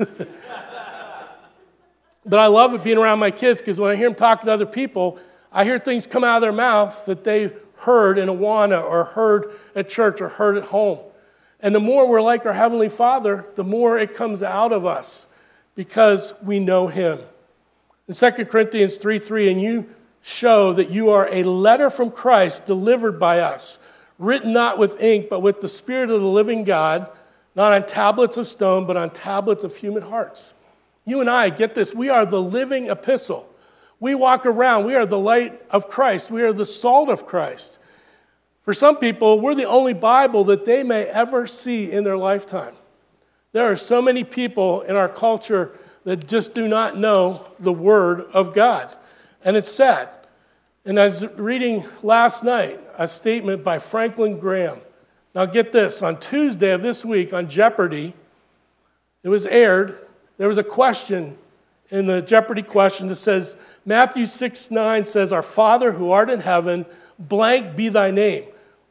but 2.25 2.39
I 2.39 2.47
love 2.47 2.73
it 2.73 2.83
being 2.83 2.97
around 2.97 3.19
my 3.19 3.31
kids 3.31 3.61
because 3.61 3.79
when 3.79 3.91
I 3.91 3.95
hear 3.95 4.07
them 4.07 4.15
talking 4.15 4.47
to 4.47 4.51
other 4.51 4.65
people, 4.65 5.19
I 5.51 5.63
hear 5.63 5.79
things 5.79 6.05
come 6.07 6.23
out 6.23 6.37
of 6.37 6.41
their 6.41 6.51
mouth 6.51 7.05
that 7.05 7.23
they 7.23 7.51
heard 7.77 8.17
in 8.17 8.27
Awana 8.27 8.83
or 8.83 9.03
heard 9.03 9.51
at 9.75 9.89
church 9.89 10.21
or 10.21 10.29
heard 10.29 10.57
at 10.57 10.65
home. 10.65 10.99
And 11.59 11.73
the 11.73 11.79
more 11.79 12.07
we're 12.07 12.21
like 12.21 12.45
our 12.45 12.53
Heavenly 12.53 12.89
Father, 12.89 13.45
the 13.55 13.63
more 13.63 13.97
it 13.97 14.13
comes 14.13 14.43
out 14.43 14.71
of 14.71 14.85
us 14.85 15.27
because 15.75 16.33
we 16.43 16.59
know 16.59 16.87
Him. 16.87 17.19
In 18.07 18.13
2 18.13 18.45
Corinthians 18.45 18.97
3 18.97 19.19
3, 19.19 19.51
and 19.51 19.61
you 19.61 19.89
show 20.21 20.73
that 20.73 20.89
you 20.89 21.09
are 21.09 21.27
a 21.31 21.43
letter 21.43 21.89
from 21.89 22.11
Christ 22.11 22.65
delivered 22.65 23.19
by 23.19 23.39
us, 23.39 23.77
written 24.19 24.53
not 24.53 24.77
with 24.77 25.01
ink, 25.01 25.27
but 25.29 25.41
with 25.41 25.61
the 25.61 25.67
Spirit 25.67 26.09
of 26.09 26.21
the 26.21 26.27
living 26.27 26.63
God 26.63 27.09
not 27.57 27.73
on 27.73 27.87
tablets 27.87 28.37
of 28.37 28.47
stone, 28.47 28.85
but 28.85 28.95
on 28.95 29.09
tablets 29.09 29.63
of 29.63 29.75
human 29.75 30.03
hearts. 30.03 30.53
You 31.05 31.21
and 31.21 31.29
I 31.29 31.49
get 31.49 31.73
this. 31.73 31.91
We 31.91 32.07
are 32.07 32.23
the 32.23 32.39
living 32.39 32.87
epistle. 32.87 33.49
We 33.99 34.15
walk 34.15 34.45
around, 34.45 34.85
we 34.85 34.95
are 34.95 35.05
the 35.05 35.17
light 35.17 35.61
of 35.71 35.87
Christ, 35.87 36.29
we 36.29 36.43
are 36.43 36.53
the 36.53 36.65
salt 36.65 37.09
of 37.09 37.25
Christ. 37.25 37.79
For 38.61 38.73
some 38.73 38.97
people, 38.97 39.39
we're 39.39 39.55
the 39.55 39.65
only 39.65 39.93
Bible 39.93 40.43
that 40.45 40.65
they 40.65 40.83
may 40.83 41.05
ever 41.05 41.47
see 41.47 41.91
in 41.91 42.03
their 42.03 42.17
lifetime. 42.17 42.73
There 43.53 43.71
are 43.71 43.75
so 43.75 44.01
many 44.01 44.23
people 44.23 44.81
in 44.81 44.95
our 44.95 45.07
culture 45.09 45.71
that 46.03 46.27
just 46.27 46.53
do 46.53 46.67
not 46.67 46.97
know 46.97 47.47
the 47.59 47.71
Word 47.71 48.21
of 48.33 48.53
God. 48.53 48.93
And 49.43 49.55
it's 49.55 49.71
sad. 49.71 50.09
And 50.85 50.99
I 50.99 51.05
was 51.05 51.25
reading 51.35 51.85
last 52.03 52.43
night 52.43 52.79
a 52.97 53.07
statement 53.07 53.63
by 53.63 53.79
Franklin 53.79 54.37
Graham. 54.39 54.79
Now, 55.33 55.45
get 55.45 55.71
this 55.71 56.01
on 56.01 56.19
Tuesday 56.19 56.71
of 56.71 56.81
this 56.81 57.05
week 57.05 57.33
on 57.33 57.47
Jeopardy, 57.47 58.13
it 59.23 59.29
was 59.29 59.45
aired. 59.45 59.97
There 60.37 60.47
was 60.47 60.57
a 60.57 60.63
question 60.63 61.37
in 61.89 62.05
the 62.05 62.21
Jeopardy 62.21 62.63
question 62.63 63.07
that 63.07 63.15
says, 63.15 63.55
Matthew 63.85 64.25
6 64.25 64.71
9 64.71 65.05
says, 65.05 65.31
Our 65.31 65.41
Father 65.41 65.93
who 65.93 66.11
art 66.11 66.29
in 66.29 66.41
heaven, 66.41 66.85
blank 67.17 67.75
be 67.75 67.89
thy 67.89 68.11
name. 68.11 68.45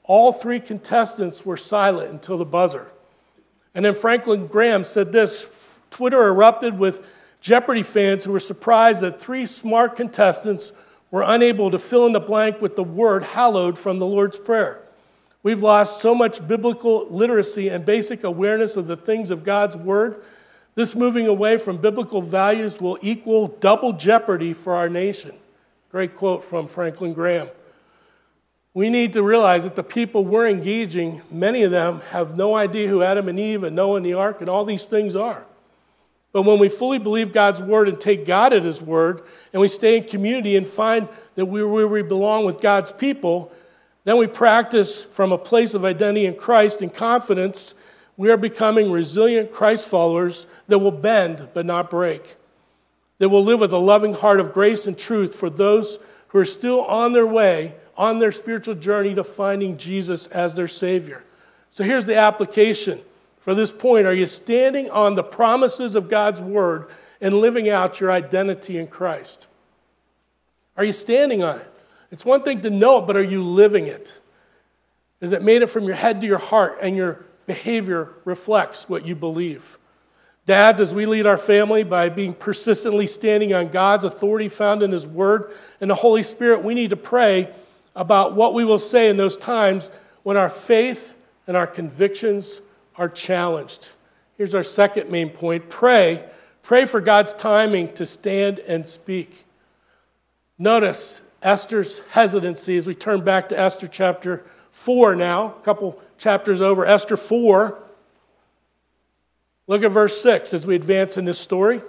All 0.04 0.32
three 0.32 0.61
contestants 0.61 1.44
were 1.44 1.56
silent 1.56 2.11
until 2.11 2.38
the 2.38 2.44
buzzer. 2.44 2.92
And 3.74 3.85
then 3.85 3.94
Franklin 3.94 4.46
Graham 4.46 4.85
said 4.85 5.12
this 5.12 5.80
Twitter 5.90 6.28
erupted 6.28 6.78
with 6.78 7.06
Jeopardy 7.40 7.82
fans 7.82 8.24
who 8.24 8.32
were 8.32 8.40
surprised 8.40 9.02
that 9.02 9.20
three 9.20 9.46
smart 9.46 9.96
contestants 9.96 10.72
were 11.11 11.22
unable 11.22 11.70
to 11.70 11.78
fill 11.78 12.06
in 12.06 12.12
the 12.12 12.20
blank 12.20 12.61
with 12.61 12.76
the 12.76 12.85
word 12.85 13.22
hallowed 13.22 13.78
from 13.78 13.98
the 13.98 14.06
Lord's 14.06 14.38
Prayer. 14.38 14.82
We've 15.42 15.62
lost 15.62 16.00
so 16.00 16.12
much 16.12 16.46
biblical 16.48 17.06
literacy 17.09 17.68
and 17.68 17.85
basic 17.85 18.24
awareness 18.24 18.76
of 18.76 18.88
the 18.88 18.96
things 18.96 19.30
of 19.30 19.44
God's 19.44 19.76
Word. 19.76 20.24
This 20.76 20.94
moving 20.94 21.26
away 21.26 21.56
from 21.56 21.78
biblical 21.78 22.22
values 22.22 22.80
will 22.80 22.98
equal 23.00 23.48
double 23.48 23.94
jeopardy 23.94 24.52
for 24.52 24.76
our 24.76 24.88
nation. 24.88 25.32
Great 25.90 26.14
quote 26.14 26.44
from 26.44 26.68
Franklin 26.68 27.14
Graham. 27.14 27.48
We 28.74 28.90
need 28.90 29.14
to 29.14 29.22
realize 29.22 29.64
that 29.64 29.74
the 29.74 29.82
people 29.82 30.22
we're 30.22 30.46
engaging, 30.46 31.22
many 31.30 31.62
of 31.62 31.70
them 31.70 32.02
have 32.10 32.36
no 32.36 32.54
idea 32.54 32.88
who 32.88 33.02
Adam 33.02 33.26
and 33.26 33.40
Eve 33.40 33.62
and 33.62 33.74
Noah 33.74 33.96
and 33.96 34.04
the 34.04 34.12
ark 34.12 34.42
and 34.42 34.50
all 34.50 34.66
these 34.66 34.84
things 34.84 35.16
are. 35.16 35.46
But 36.30 36.42
when 36.42 36.58
we 36.58 36.68
fully 36.68 36.98
believe 36.98 37.32
God's 37.32 37.62
word 37.62 37.88
and 37.88 37.98
take 37.98 38.26
God 38.26 38.52
at 38.52 38.62
his 38.62 38.82
word, 38.82 39.22
and 39.54 39.62
we 39.62 39.68
stay 39.68 39.96
in 39.96 40.04
community 40.04 40.56
and 40.56 40.68
find 40.68 41.08
that 41.36 41.46
we, 41.46 41.64
we 41.64 42.02
belong 42.02 42.44
with 42.44 42.60
God's 42.60 42.92
people, 42.92 43.50
then 44.04 44.18
we 44.18 44.26
practice 44.26 45.04
from 45.04 45.32
a 45.32 45.38
place 45.38 45.72
of 45.72 45.86
identity 45.86 46.26
in 46.26 46.34
Christ 46.34 46.82
and 46.82 46.92
confidence. 46.92 47.72
We 48.16 48.31
are 48.31 48.37
becoming 48.37 48.90
resilient 48.90 49.52
Christ 49.52 49.88
followers 49.88 50.46
that 50.68 50.79
will 50.79 50.90
bend 50.90 51.48
but 51.52 51.66
not 51.66 51.90
break, 51.90 52.37
that 53.18 53.29
will 53.29 53.44
live 53.44 53.61
with 53.61 53.72
a 53.72 53.79
loving 53.79 54.14
heart 54.14 54.40
of 54.40 54.52
grace 54.52 54.87
and 54.87 54.96
truth 54.96 55.35
for 55.35 55.50
those 55.50 55.98
who 56.29 56.38
are 56.38 56.44
still 56.44 56.83
on 56.83 57.12
their 57.12 57.26
way, 57.26 57.74
on 57.96 58.18
their 58.18 58.33
spiritual 58.33 58.74
journey 58.74 59.14
to 59.14 59.24
finding 59.24 59.76
Jesus 59.76 60.26
as 60.29 60.55
their 60.55 60.68
Savior. 60.68 61.22
So 61.70 61.85
here's 61.85 62.07
the 62.07 62.16
application 62.16 63.00
for 63.38 63.55
this 63.55 63.70
point 63.70 64.07
Are 64.07 64.14
you 64.14 64.26
standing 64.26 64.90
on 64.90 65.14
the 65.14 65.22
promises 65.22 65.94
of 65.94 66.09
God's 66.09 66.40
Word 66.40 66.88
and 67.20 67.35
living 67.35 67.68
out 67.68 68.00
your 68.00 68.11
identity 68.11 68.79
in 68.79 68.87
Christ? 68.87 69.48
Are 70.76 70.85
you 70.85 70.92
standing 70.92 71.42
on 71.42 71.59
it? 71.59 71.70
It's 72.11 72.24
one 72.24 72.42
thing 72.42 72.61
to 72.62 72.70
know 72.70 72.98
it, 72.98 73.07
but 73.07 73.16
are 73.16 73.22
you 73.22 73.42
living 73.42 73.87
it? 73.87 74.18
Is 75.20 75.33
it 75.33 75.42
made 75.42 75.62
it 75.62 75.68
from 75.68 75.85
your 75.85 75.96
head 75.96 76.20
to 76.20 76.26
your 76.26 76.38
heart 76.38 76.79
and 76.81 76.96
your 76.96 77.25
behavior 77.46 78.14
reflects 78.24 78.88
what 78.88 79.06
you 79.06 79.14
believe? 79.14 79.78
Dads, 80.46 80.80
as 80.80 80.94
we 80.94 81.06
lead 81.06 81.26
our 81.26 81.37
family 81.37 81.82
by 81.82 82.09
being 82.09 82.32
persistently 82.32 83.06
standing 83.06 83.52
on 83.52 83.68
God's 83.68 84.04
authority 84.04 84.48
found 84.48 84.82
in 84.82 84.92
His 84.92 85.06
Word 85.06 85.52
and 85.80 85.90
the 85.90 85.96
Holy 85.96 86.22
Spirit, 86.22 86.62
we 86.62 86.74
need 86.74 86.90
to 86.90 86.96
pray 86.96 87.52
about 87.96 88.37
what 88.37 88.54
we 88.54 88.64
will 88.64 88.78
say 88.78 89.09
in 89.09 89.16
those 89.16 89.37
times 89.37 89.90
when 90.22 90.37
our 90.37 90.48
faith 90.48 91.16
and 91.48 91.56
our 91.56 91.66
convictions 91.66 92.61
are 92.96 93.09
challenged. 93.09 93.90
Here's 94.37 94.54
our 94.54 94.62
second 94.62 95.11
main 95.11 95.30
point 95.30 95.68
pray. 95.68 96.24
Pray 96.62 96.85
for 96.85 97.00
God's 97.00 97.32
timing 97.35 97.92
to 97.94 98.06
stand 98.06 98.59
and 98.61 98.87
speak. 98.87 99.44
Notice 100.59 101.22
Esther's 101.42 102.00
hesitancy 102.11 102.76
as 102.76 102.87
we 102.87 102.94
turn 102.94 103.22
back 103.22 103.48
to 103.48 103.59
Esther 103.59 103.88
chapter 103.88 104.44
4 104.76 105.16
now, 105.16 105.46
a 105.58 105.64
couple 105.64 105.98
chapters 106.18 106.60
over. 106.60 106.84
Esther 106.84 107.16
4. 107.16 107.78
Look 109.66 109.82
at 109.82 109.90
verse 109.90 110.20
6 110.20 110.52
as 110.52 110.66
we 110.66 110.76
advance 110.76 111.16
in 111.16 111.24
this 111.24 111.38
story. 111.40 111.80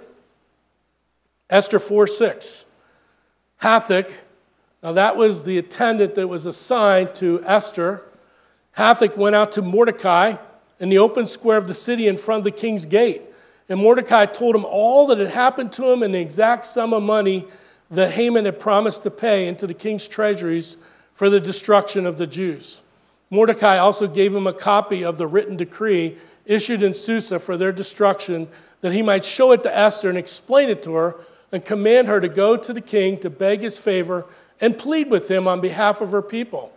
Esther 1.50 1.78
4 1.78 2.06
6. 2.06 2.64
Hathach, 3.62 4.10
now 4.82 4.92
that 4.92 5.16
was 5.16 5.44
the 5.44 5.58
attendant 5.58 6.14
that 6.14 6.28
was 6.28 6.46
assigned 6.46 7.14
to 7.16 7.44
Esther. 7.44 8.02
Hathach 8.78 9.18
went 9.18 9.36
out 9.36 9.52
to 9.52 9.62
Mordecai 9.62 10.36
in 10.80 10.88
the 10.88 10.98
open 10.98 11.26
square 11.26 11.58
of 11.58 11.68
the 11.68 11.74
city 11.74 12.08
in 12.08 12.16
front 12.16 12.38
of 12.38 12.44
the 12.44 12.50
king's 12.50 12.86
gate. 12.86 13.22
And 13.68 13.78
Mordecai 13.78 14.24
told 14.24 14.56
him 14.56 14.64
all 14.64 15.06
that 15.08 15.18
had 15.18 15.28
happened 15.28 15.72
to 15.72 15.92
him 15.92 16.02
and 16.02 16.14
the 16.14 16.20
exact 16.20 16.64
sum 16.64 16.94
of 16.94 17.02
money 17.02 17.44
that 17.90 18.12
Haman 18.12 18.46
had 18.46 18.58
promised 18.58 19.02
to 19.02 19.10
pay 19.10 19.46
into 19.46 19.66
the 19.66 19.74
king's 19.74 20.08
treasuries 20.08 20.78
for 21.18 21.28
the 21.28 21.40
destruction 21.40 22.06
of 22.06 22.16
the 22.16 22.28
Jews. 22.28 22.80
Mordecai 23.28 23.76
also 23.76 24.06
gave 24.06 24.32
him 24.32 24.46
a 24.46 24.52
copy 24.52 25.04
of 25.04 25.18
the 25.18 25.26
written 25.26 25.56
decree 25.56 26.16
issued 26.46 26.80
in 26.80 26.94
Susa 26.94 27.40
for 27.40 27.56
their 27.56 27.72
destruction, 27.72 28.46
that 28.82 28.92
he 28.92 29.02
might 29.02 29.24
show 29.24 29.50
it 29.50 29.64
to 29.64 29.76
Esther 29.76 30.08
and 30.08 30.16
explain 30.16 30.68
it 30.68 30.80
to 30.84 30.94
her, 30.94 31.16
and 31.50 31.64
command 31.64 32.06
her 32.06 32.20
to 32.20 32.28
go 32.28 32.56
to 32.56 32.72
the 32.72 32.80
king 32.80 33.18
to 33.18 33.28
beg 33.28 33.62
his 33.62 33.80
favor 33.80 34.26
and 34.60 34.78
plead 34.78 35.10
with 35.10 35.28
him 35.28 35.48
on 35.48 35.60
behalf 35.60 36.00
of 36.00 36.12
her 36.12 36.22
people. 36.22 36.70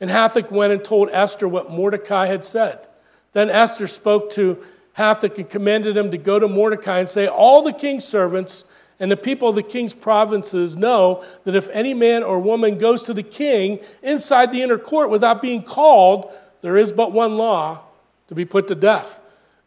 And 0.00 0.08
Hathach 0.08 0.50
went 0.50 0.72
and 0.72 0.82
told 0.82 1.10
Esther 1.10 1.46
what 1.46 1.70
Mordecai 1.70 2.28
had 2.28 2.44
said. 2.44 2.88
Then 3.34 3.50
Esther 3.50 3.86
spoke 3.86 4.30
to 4.30 4.56
Hathach 4.96 5.36
and 5.36 5.50
commanded 5.50 5.98
him 5.98 6.10
to 6.12 6.18
go 6.18 6.38
to 6.38 6.48
Mordecai 6.48 7.00
and 7.00 7.08
say, 7.10 7.26
All 7.26 7.60
the 7.60 7.74
king's 7.74 8.06
servants 8.06 8.64
and 9.00 9.10
the 9.10 9.16
people 9.16 9.48
of 9.48 9.54
the 9.54 9.62
king's 9.62 9.94
provinces 9.94 10.76
know 10.76 11.24
that 11.44 11.54
if 11.54 11.68
any 11.70 11.94
man 11.94 12.22
or 12.22 12.38
woman 12.38 12.78
goes 12.78 13.02
to 13.04 13.14
the 13.14 13.22
king 13.22 13.80
inside 14.02 14.52
the 14.52 14.62
inner 14.62 14.78
court 14.78 15.10
without 15.10 15.42
being 15.42 15.62
called, 15.62 16.32
there 16.60 16.76
is 16.76 16.92
but 16.92 17.12
one 17.12 17.36
law 17.36 17.80
to 18.28 18.34
be 18.34 18.44
put 18.44 18.68
to 18.68 18.74
death, 18.74 19.20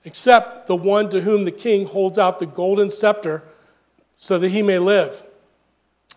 except 0.03 0.67
the 0.67 0.75
one 0.75 1.09
to 1.09 1.21
whom 1.21 1.45
the 1.45 1.51
king 1.51 1.85
holds 1.88 2.17
out 2.17 2.39
the 2.39 2.45
golden 2.45 2.89
scepter 2.89 3.43
so 4.17 4.38
that 4.39 4.49
he 4.49 4.61
may 4.61 4.79
live. 4.79 5.23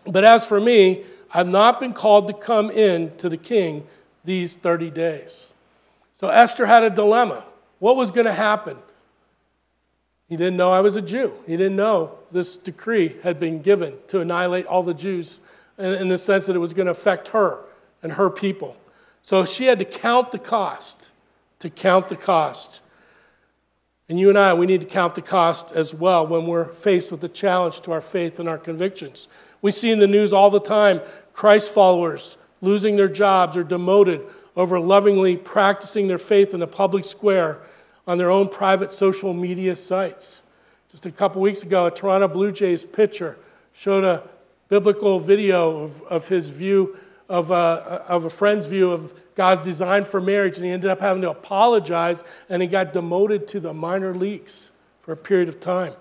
But 0.07 0.23
as 0.23 0.47
for 0.47 0.59
me, 0.59 1.03
I've 1.33 1.47
not 1.47 1.79
been 1.79 1.93
called 1.93 2.27
to 2.27 2.33
come 2.33 2.71
in 2.71 3.15
to 3.17 3.29
the 3.29 3.37
king 3.37 3.85
these 4.23 4.55
30 4.55 4.89
days. 4.89 5.53
So 6.13 6.29
Esther 6.29 6.65
had 6.65 6.83
a 6.83 6.89
dilemma. 6.89 7.43
What 7.79 7.95
was 7.95 8.11
going 8.11 8.25
to 8.25 8.33
happen? 8.33 8.77
He 10.29 10.37
didn't 10.37 10.57
know 10.57 10.71
I 10.71 10.79
was 10.79 10.95
a 10.95 11.01
Jew. 11.01 11.33
He 11.47 11.57
didn't 11.57 11.75
know 11.75 12.19
this 12.31 12.55
decree 12.55 13.17
had 13.23 13.39
been 13.39 13.63
given 13.63 13.95
to 14.07 14.21
annihilate 14.21 14.67
all 14.67 14.83
the 14.83 14.93
Jews 14.93 15.39
in 15.79 16.07
the 16.07 16.19
sense 16.19 16.45
that 16.45 16.55
it 16.55 16.59
was 16.59 16.71
going 16.71 16.85
to 16.85 16.91
affect 16.91 17.29
her 17.29 17.63
and 18.03 18.13
her 18.13 18.29
people. 18.29 18.77
So 19.23 19.43
she 19.43 19.65
had 19.65 19.79
to 19.79 19.85
count 19.85 20.31
the 20.31 20.37
cost, 20.37 21.11
to 21.59 21.69
count 21.69 22.09
the 22.09 22.15
cost. 22.15 22.83
And 24.07 24.19
you 24.19 24.29
and 24.29 24.37
I, 24.37 24.53
we 24.53 24.67
need 24.67 24.81
to 24.81 24.87
count 24.87 25.15
the 25.15 25.21
cost 25.23 25.71
as 25.71 25.95
well 25.95 26.27
when 26.27 26.45
we're 26.45 26.65
faced 26.65 27.11
with 27.11 27.21
the 27.21 27.29
challenge 27.29 27.81
to 27.81 27.91
our 27.91 28.01
faith 28.01 28.39
and 28.39 28.47
our 28.47 28.57
convictions. 28.57 29.27
We 29.63 29.71
see 29.71 29.91
in 29.91 29.99
the 29.99 30.07
news 30.07 30.31
all 30.31 30.51
the 30.51 30.59
time 30.59 31.01
Christ 31.33 31.73
followers 31.73 32.37
losing 32.61 32.97
their 32.97 33.07
jobs 33.07 33.57
or 33.57 33.63
demoted 33.63 34.23
over 34.55 34.79
lovingly 34.79 35.37
practicing 35.37 36.07
their 36.07 36.17
faith 36.17 36.53
in 36.53 36.59
the 36.59 36.67
public 36.67 37.05
square 37.05 37.59
on 38.09 38.17
their 38.17 38.31
own 38.31 38.49
private 38.49 38.91
social 38.91 39.35
media 39.35 39.75
sites. 39.75 40.41
Just 40.89 41.05
a 41.05 41.11
couple 41.11 41.43
weeks 41.43 41.61
ago, 41.61 41.85
a 41.85 41.91
Toronto 41.91 42.27
Blue 42.27 42.51
Jays 42.51 42.83
pitcher 42.83 43.37
showed 43.71 44.03
a 44.03 44.27
biblical 44.67 45.19
video 45.19 45.81
of, 45.81 46.01
of 46.01 46.27
his 46.27 46.49
view 46.49 46.97
of 47.29 47.51
a, 47.51 48.03
of 48.07 48.25
a 48.25 48.29
friend's 48.31 48.65
view 48.65 48.89
of 48.89 49.13
God's 49.35 49.63
design 49.63 50.05
for 50.05 50.19
marriage, 50.19 50.55
and 50.57 50.65
he 50.65 50.71
ended 50.71 50.89
up 50.89 50.99
having 50.99 51.21
to 51.21 51.29
apologize 51.29 52.23
and 52.49 52.63
he 52.63 52.67
got 52.67 52.93
demoted 52.93 53.47
to 53.49 53.59
the 53.59 53.75
minor 53.75 54.15
leagues 54.15 54.71
for 55.01 55.11
a 55.11 55.15
period 55.15 55.47
of 55.47 55.61
time. 55.61 55.93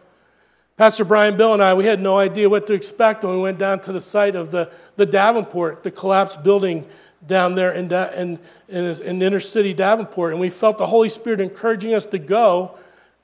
Pastor 0.79 1.05
Brian 1.05 1.37
Bill 1.37 1.53
and 1.53 1.63
I, 1.63 1.75
we 1.75 1.85
had 1.85 2.01
no 2.01 2.17
idea 2.17 2.49
what 2.49 2.67
to 2.69 2.73
expect 2.73 3.23
when 3.23 3.35
we 3.35 3.43
went 3.43 3.59
down 3.59 3.81
to 3.81 3.93
the 3.93 4.01
site 4.01 4.35
of 4.35 4.51
the, 4.51 4.73
the 4.97 5.05
Davenport, 5.05 5.83
the 5.83 5.91
collapsed 5.91 6.43
building 6.43 6.87
down 7.27 7.55
there 7.55 7.73
in, 7.73 7.93
in, 7.93 8.39
in, 8.69 8.85
in 9.03 9.23
inner 9.23 9.41
city 9.41 9.75
Davenport. 9.75 10.33
And 10.33 10.41
we 10.41 10.51
felt 10.51 10.79
the 10.79 10.87
Holy 10.87 11.09
Spirit 11.09 11.41
encouraging 11.41 11.95
us 11.95 12.07
to 12.07 12.19
go 12.19 12.79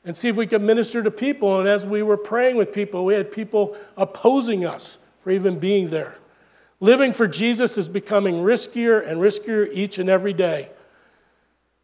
and 0.04 0.16
see 0.16 0.28
if 0.28 0.36
we 0.36 0.46
could 0.46 0.62
minister 0.62 1.02
to 1.02 1.10
people. 1.10 1.58
And 1.60 1.68
as 1.68 1.86
we 1.86 2.02
were 2.02 2.16
praying 2.16 2.56
with 2.56 2.72
people, 2.72 3.04
we 3.04 3.14
had 3.14 3.30
people 3.32 3.76
opposing 3.96 4.64
us 4.64 4.98
for 5.18 5.30
even 5.30 5.58
being 5.58 5.90
there. 5.90 6.16
Living 6.80 7.12
for 7.12 7.26
Jesus 7.26 7.78
is 7.78 7.88
becoming 7.88 8.36
riskier 8.36 9.06
and 9.06 9.20
riskier 9.20 9.68
each 9.72 9.98
and 9.98 10.10
every 10.10 10.32
day. 10.32 10.70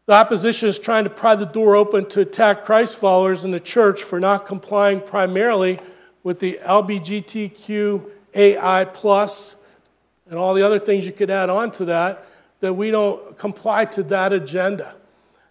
The 0.05 0.13
opposition 0.13 0.67
is 0.67 0.77
trying 0.77 1.05
to 1.05 1.09
pry 1.09 1.35
the 1.35 1.45
door 1.45 1.75
open 1.75 2.05
to 2.09 2.21
attack 2.21 2.63
Christ 2.63 2.97
followers 2.97 3.45
in 3.45 3.51
the 3.51 3.59
church 3.59 4.03
for 4.03 4.19
not 4.19 4.45
complying 4.45 4.99
primarily 4.99 5.79
with 6.23 6.39
the 6.39 6.59
LBGTQAI 6.63 8.03
plus 8.93 9.55
and 10.31 10.39
all 10.39 10.55
the 10.55 10.65
other 10.65 10.79
things 10.79 11.05
you 11.05 11.11
could 11.11 11.29
add 11.29 11.49
on 11.49 11.69
to 11.71 11.85
that, 11.85 12.25
that 12.61 12.73
we 12.73 12.89
don't 12.89 13.37
comply 13.37 13.85
to 13.85 14.01
that 14.03 14.31
agenda. 14.31 14.95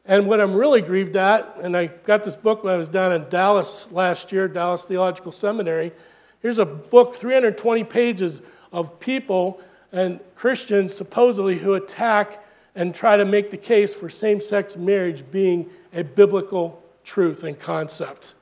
And 0.07 0.27
what 0.27 0.41
I'm 0.41 0.55
really 0.55 0.81
grieved 0.81 1.17
at, 1.17 1.59
and 1.63 1.77
I 1.77 1.87
got 1.87 2.25
this 2.25 2.35
book 2.35 2.65
when 2.65 2.73
I 2.73 2.77
was 2.79 2.89
down 2.89 3.13
in 3.13 3.29
Dallas 3.29 3.93
last 3.93 4.33
year, 4.33 4.49
Dallas 4.49 4.87
Theological 4.87 5.33
Seminary. 5.33 5.93
Here's 6.41 6.59
a 6.59 6.65
book, 6.65 7.15
320 7.15 7.85
pages 7.85 8.41
of 8.73 8.99
people 8.99 9.61
and 9.93 10.19
Christians 10.35 10.95
supposedly 10.95 11.59
who 11.59 11.75
attack 11.75 12.43
and 12.75 12.95
try 12.95 13.19
to 13.19 13.27
make 13.27 13.51
the 13.51 13.59
case 13.59 13.95
for 13.95 14.09
same 14.09 14.41
sex 14.41 14.77
marriage 14.77 15.31
being 15.31 15.69
a 15.93 16.03
biblical 16.03 16.83
truth 17.05 17.45
and 17.45 17.59
concept. 17.59 18.35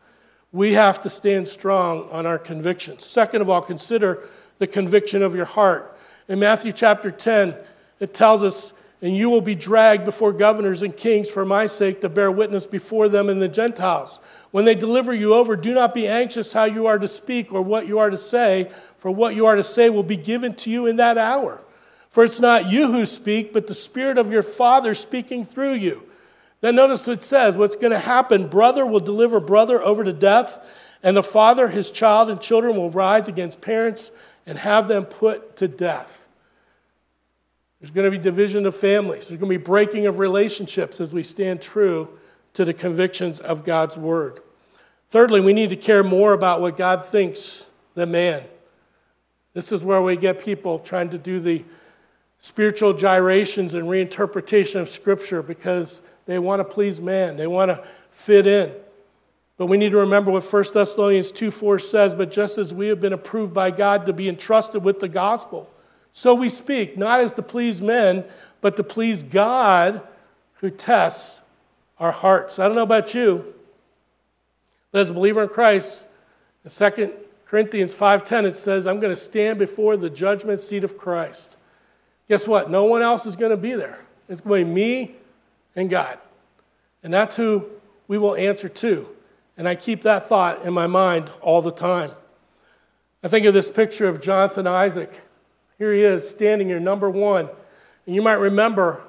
We 0.52 0.74
have 0.74 1.00
to 1.02 1.10
stand 1.10 1.48
strong 1.48 2.08
on 2.10 2.26
our 2.26 2.38
convictions. 2.38 3.04
Second 3.04 3.42
of 3.42 3.50
all, 3.50 3.60
consider 3.60 4.22
the 4.58 4.66
conviction 4.68 5.22
of 5.22 5.34
your 5.34 5.44
heart. 5.44 5.97
In 6.28 6.38
Matthew 6.38 6.72
chapter 6.72 7.10
10, 7.10 7.54
it 8.00 8.12
tells 8.12 8.42
us, 8.42 8.74
And 9.00 9.16
you 9.16 9.30
will 9.30 9.40
be 9.40 9.54
dragged 9.54 10.04
before 10.04 10.32
governors 10.32 10.82
and 10.82 10.94
kings 10.94 11.30
for 11.30 11.46
my 11.46 11.64
sake 11.64 12.02
to 12.02 12.08
bear 12.10 12.30
witness 12.30 12.66
before 12.66 13.08
them 13.08 13.30
and 13.30 13.40
the 13.40 13.48
Gentiles. 13.48 14.20
When 14.50 14.66
they 14.66 14.74
deliver 14.74 15.14
you 15.14 15.32
over, 15.32 15.56
do 15.56 15.72
not 15.72 15.94
be 15.94 16.06
anxious 16.06 16.52
how 16.52 16.64
you 16.64 16.86
are 16.86 16.98
to 16.98 17.08
speak 17.08 17.52
or 17.52 17.62
what 17.62 17.88
you 17.88 17.98
are 17.98 18.10
to 18.10 18.18
say, 18.18 18.70
for 18.98 19.10
what 19.10 19.34
you 19.34 19.46
are 19.46 19.56
to 19.56 19.62
say 19.62 19.88
will 19.88 20.02
be 20.02 20.16
given 20.16 20.54
to 20.56 20.70
you 20.70 20.86
in 20.86 20.96
that 20.96 21.16
hour. 21.16 21.62
For 22.10 22.24
it's 22.24 22.40
not 22.40 22.68
you 22.68 22.92
who 22.92 23.06
speak, 23.06 23.52
but 23.52 23.66
the 23.66 23.74
Spirit 23.74 24.18
of 24.18 24.30
your 24.30 24.42
Father 24.42 24.92
speaking 24.92 25.44
through 25.44 25.74
you. 25.74 26.02
Then 26.60 26.76
notice 26.76 27.06
what 27.06 27.18
it 27.18 27.22
says 27.22 27.56
what's 27.56 27.76
going 27.76 27.92
to 27.92 27.98
happen 27.98 28.48
brother 28.48 28.84
will 28.84 29.00
deliver 29.00 29.40
brother 29.40 29.80
over 29.80 30.04
to 30.04 30.12
death, 30.12 30.58
and 31.02 31.16
the 31.16 31.22
father, 31.22 31.68
his 31.68 31.90
child, 31.90 32.28
and 32.28 32.40
children 32.40 32.76
will 32.76 32.90
rise 32.90 33.28
against 33.28 33.60
parents 33.60 34.10
and 34.48 34.58
have 34.58 34.88
them 34.88 35.04
put 35.04 35.56
to 35.58 35.68
death. 35.68 36.26
There's 37.78 37.90
going 37.90 38.06
to 38.06 38.10
be 38.10 38.18
division 38.18 38.64
of 38.64 38.74
families. 38.74 39.28
There's 39.28 39.38
going 39.38 39.52
to 39.52 39.58
be 39.58 39.62
breaking 39.62 40.06
of 40.06 40.18
relationships 40.18 41.00
as 41.00 41.12
we 41.12 41.22
stand 41.22 41.60
true 41.60 42.08
to 42.54 42.64
the 42.64 42.72
convictions 42.72 43.40
of 43.40 43.62
God's 43.62 43.96
word. 43.96 44.40
Thirdly, 45.10 45.42
we 45.42 45.52
need 45.52 45.68
to 45.70 45.76
care 45.76 46.02
more 46.02 46.32
about 46.32 46.62
what 46.62 46.78
God 46.78 47.04
thinks 47.04 47.66
than 47.94 48.10
man. 48.10 48.42
This 49.52 49.70
is 49.70 49.84
where 49.84 50.00
we 50.00 50.16
get 50.16 50.42
people 50.42 50.78
trying 50.78 51.10
to 51.10 51.18
do 51.18 51.40
the 51.40 51.62
spiritual 52.38 52.94
gyrations 52.94 53.74
and 53.74 53.86
reinterpretation 53.86 54.80
of 54.80 54.88
Scripture 54.88 55.42
because 55.42 56.00
they 56.24 56.38
want 56.38 56.60
to 56.60 56.64
please 56.64 57.02
man, 57.02 57.36
they 57.36 57.46
want 57.46 57.70
to 57.70 57.84
fit 58.10 58.46
in. 58.46 58.72
But 59.58 59.66
we 59.66 59.76
need 59.76 59.90
to 59.90 59.98
remember 59.98 60.30
what 60.30 60.44
1 60.44 60.64
Thessalonians 60.72 61.32
2 61.32 61.50
4 61.50 61.78
says, 61.80 62.14
but 62.14 62.30
just 62.30 62.56
as 62.56 62.72
we 62.72 62.86
have 62.88 63.00
been 63.00 63.12
approved 63.12 63.52
by 63.52 63.70
God 63.70 64.06
to 64.06 64.12
be 64.12 64.28
entrusted 64.28 64.82
with 64.82 65.00
the 65.00 65.08
gospel, 65.08 65.68
So 66.12 66.34
we 66.34 66.48
speak, 66.48 66.96
not 66.96 67.20
as 67.20 67.32
to 67.34 67.42
please 67.42 67.82
men, 67.82 68.24
but 68.60 68.76
to 68.76 68.82
please 68.82 69.22
God 69.22 70.02
who 70.54 70.70
tests 70.70 71.40
our 71.98 72.12
hearts. 72.12 72.58
I 72.58 72.66
don't 72.66 72.76
know 72.76 72.82
about 72.82 73.14
you, 73.14 73.54
but 74.90 75.00
as 75.00 75.10
a 75.10 75.12
believer 75.12 75.42
in 75.42 75.48
Christ, 75.48 76.06
in 76.64 76.70
2 76.70 77.12
Corinthians 77.46 77.94
5:10 77.94 78.46
it 78.46 78.56
says, 78.56 78.86
"I'm 78.86 79.00
going 79.00 79.12
to 79.12 79.20
stand 79.20 79.58
before 79.58 79.96
the 79.96 80.10
judgment 80.10 80.60
seat 80.60 80.84
of 80.84 80.98
Christ." 80.98 81.56
Guess 82.28 82.46
what? 82.46 82.70
No 82.70 82.84
one 82.84 83.02
else 83.02 83.24
is 83.26 83.36
going 83.36 83.50
to 83.50 83.56
be 83.56 83.74
there. 83.74 84.00
It's 84.28 84.40
going 84.40 84.64
to 84.64 84.66
be 84.66 84.74
me 84.74 85.14
and 85.74 85.88
God. 85.88 86.18
And 87.02 87.12
that's 87.12 87.36
who 87.36 87.66
we 88.06 88.18
will 88.18 88.34
answer 88.34 88.68
to. 88.68 89.08
And 89.58 89.68
I 89.68 89.74
keep 89.74 90.02
that 90.02 90.24
thought 90.24 90.64
in 90.64 90.72
my 90.72 90.86
mind 90.86 91.30
all 91.42 91.60
the 91.60 91.72
time. 91.72 92.12
I 93.24 93.28
think 93.28 93.44
of 93.44 93.52
this 93.52 93.68
picture 93.68 94.06
of 94.08 94.20
Jonathan 94.20 94.68
Isaac. 94.68 95.20
Here 95.76 95.92
he 95.92 96.02
is 96.02 96.28
standing 96.28 96.68
here, 96.68 96.78
number 96.78 97.10
one. 97.10 97.48
And 98.06 98.14
you 98.14 98.22
might 98.22 98.34
remember 98.34 99.02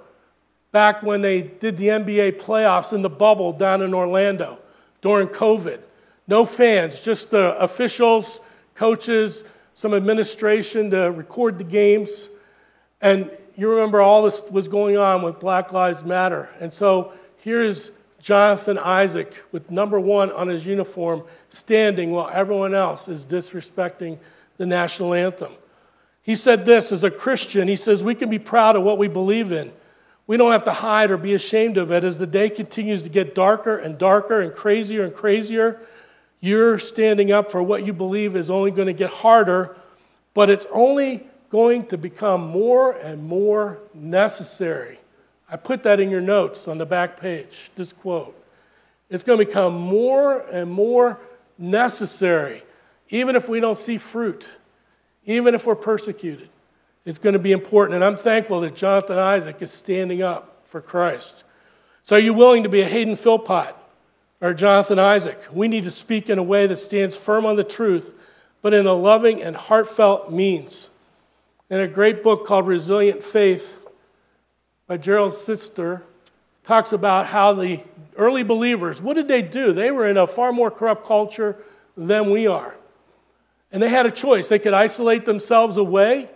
back 0.72 1.04
when 1.04 1.22
they 1.22 1.44
did 1.44 1.78
the 1.78 1.88
NBA 1.88 2.42
playoffs 2.42 2.94
in 2.94 3.04
the 3.04 3.10
bubble 3.10 3.54
down 3.54 3.84
in 3.84 3.94
Orlando 3.94 4.58
during 5.02 5.28
COVID. 5.28 5.86
No 6.28 6.46
fans, 6.46 7.00
just 7.00 7.30
the 7.30 7.56
officials, 7.60 8.42
coaches, 8.74 9.44
some 9.76 9.94
administration 9.94 10.90
to 10.90 11.12
record 11.12 11.60
the 11.60 11.64
games. 11.64 12.30
And 13.02 13.30
you 13.56 13.70
remember 13.70 14.02
all 14.02 14.24
this 14.24 14.44
was 14.50 14.68
going 14.68 14.98
on 14.98 15.22
with 15.22 15.40
Black 15.40 15.74
Lives 15.74 16.04
Matter. 16.04 16.50
And 16.60 16.74
so 16.74 17.14
here's 17.38 17.92
Jonathan 18.20 18.78
Isaac 18.78 19.44
with 19.52 19.72
number 19.72 20.00
one 20.00 20.32
on 20.32 20.48
his 20.48 20.66
uniform 20.66 21.24
standing 21.48 22.12
while 22.12 22.30
everyone 22.32 22.74
else 22.74 23.08
is 23.08 23.26
disrespecting 23.26 24.18
the 24.58 24.66
national 24.66 25.14
anthem. 25.14 25.54
He 26.22 26.36
said 26.36 26.66
this 26.66 26.92
as 26.92 27.04
a 27.04 27.12
Christian, 27.12 27.68
he 27.68 27.76
says, 27.76 28.04
We 28.04 28.16
can 28.16 28.30
be 28.30 28.40
proud 28.40 28.76
of 28.76 28.84
what 28.84 28.98
we 28.98 29.08
believe 29.08 29.52
in. 29.52 29.72
We 30.28 30.38
don't 30.38 30.52
have 30.52 30.66
to 30.66 30.74
hide 30.74 31.10
or 31.10 31.18
be 31.18 31.34
ashamed 31.34 31.78
of 31.78 31.92
it 31.92 32.04
as 32.04 32.20
the 32.20 32.28
day 32.28 32.52
continues 32.52 33.02
to 33.02 33.10
get 33.10 33.34
darker 33.34 33.78
and 33.78 33.98
darker 33.98 34.42
and 34.42 34.54
crazier 34.54 35.04
and 35.04 35.14
crazier. 35.14 35.80
You're 36.40 36.78
standing 36.78 37.32
up 37.32 37.50
for 37.50 37.64
what 37.64 37.84
you 37.86 37.94
believe 37.94 38.36
is 38.36 38.50
only 38.50 38.70
going 38.70 38.86
to 38.86 38.94
get 38.94 39.10
harder, 39.10 39.76
but 40.36 40.50
it's 40.50 40.68
only 40.72 41.26
going 41.50 41.88
to 41.88 41.98
become 41.98 42.42
more 42.48 42.92
and 42.92 43.24
more 43.24 43.80
necessary. 43.94 44.99
I 45.52 45.58
put 45.58 45.84
that 45.84 46.00
in 46.00 46.10
your 46.10 46.22
notes 46.22 46.68
on 46.68 46.78
the 46.78 46.86
back 46.86 47.20
page, 47.20 47.72
this 47.76 47.92
quote. 47.92 48.36
It's 49.10 49.24
going 49.24 49.40
to 49.40 49.46
become 49.46 49.74
more 49.74 50.42
and 50.42 50.72
more 50.72 51.20
necessary, 51.58 52.64
even 53.10 53.36
if 53.36 53.50
we 53.50 53.60
don't 53.60 53.78
see 53.78 53.98
fruit, 53.98 54.48
even 55.26 55.56
if 55.56 55.66
we're 55.66 55.76
persecuted. 55.76 56.50
It's 57.06 57.18
going 57.18 57.34
to 57.34 57.40
be 57.40 57.52
important. 57.52 57.96
And 57.96 58.04
I'm 58.04 58.18
thankful 58.18 58.62
that 58.62 58.76
Jonathan 58.76 59.18
Isaac 59.18 59.62
is 59.62 59.72
standing 59.72 60.22
up 60.22 60.68
for 60.68 60.82
Christ. 60.82 61.44
So, 62.04 62.16
are 62.16 62.20
you 62.20 62.34
willing 62.34 62.64
to 62.64 62.70
be 62.70 62.82
a 62.82 62.86
Hayden 62.86 63.16
Philpott 63.16 63.76
or 64.42 64.54
Jonathan 64.54 65.00
Isaac? 65.00 65.42
We 65.52 65.68
need 65.68 65.86
to 65.86 65.92
speak 65.92 66.30
in 66.30 66.38
a 66.38 66.44
way 66.44 66.68
that 66.68 66.78
stands 66.78 67.16
firm 67.16 67.46
on 67.48 67.56
the 67.56 67.64
truth, 67.64 68.14
but 68.62 68.74
in 68.74 68.86
a 68.86 68.94
loving 68.94 69.42
and 69.42 69.56
heartfelt 69.56 70.32
means. 70.32 70.92
In 71.70 71.80
a 71.80 71.88
great 71.88 72.22
book 72.22 72.46
called 72.46 72.68
Resilient 72.68 73.24
Faith 73.24 73.88
by 74.90 74.98
Gerald 74.98 75.34
Sittser, 75.34 76.02
talks 76.64 76.94
about 76.94 77.28
how 77.28 77.54
the 77.54 77.80
early 78.18 78.42
believers, 78.42 79.04
what 79.04 79.14
did 79.14 79.28
they 79.28 79.44
do? 79.44 79.72
They 79.72 79.92
were 79.92 80.08
in 80.08 80.18
a 80.18 80.26
far 80.26 80.52
more 80.52 80.72
corrupt 80.72 81.06
culture 81.06 81.56
than 81.96 82.32
we 82.32 82.48
are. 82.48 82.76
And 83.72 83.84
they 83.84 83.90
had 83.90 84.08
a 84.08 84.12
choice. 84.12 84.50
They 84.50 84.58
could 84.58 84.74
isolate 84.74 85.26
themselves 85.26 85.78
away, 85.78 86.32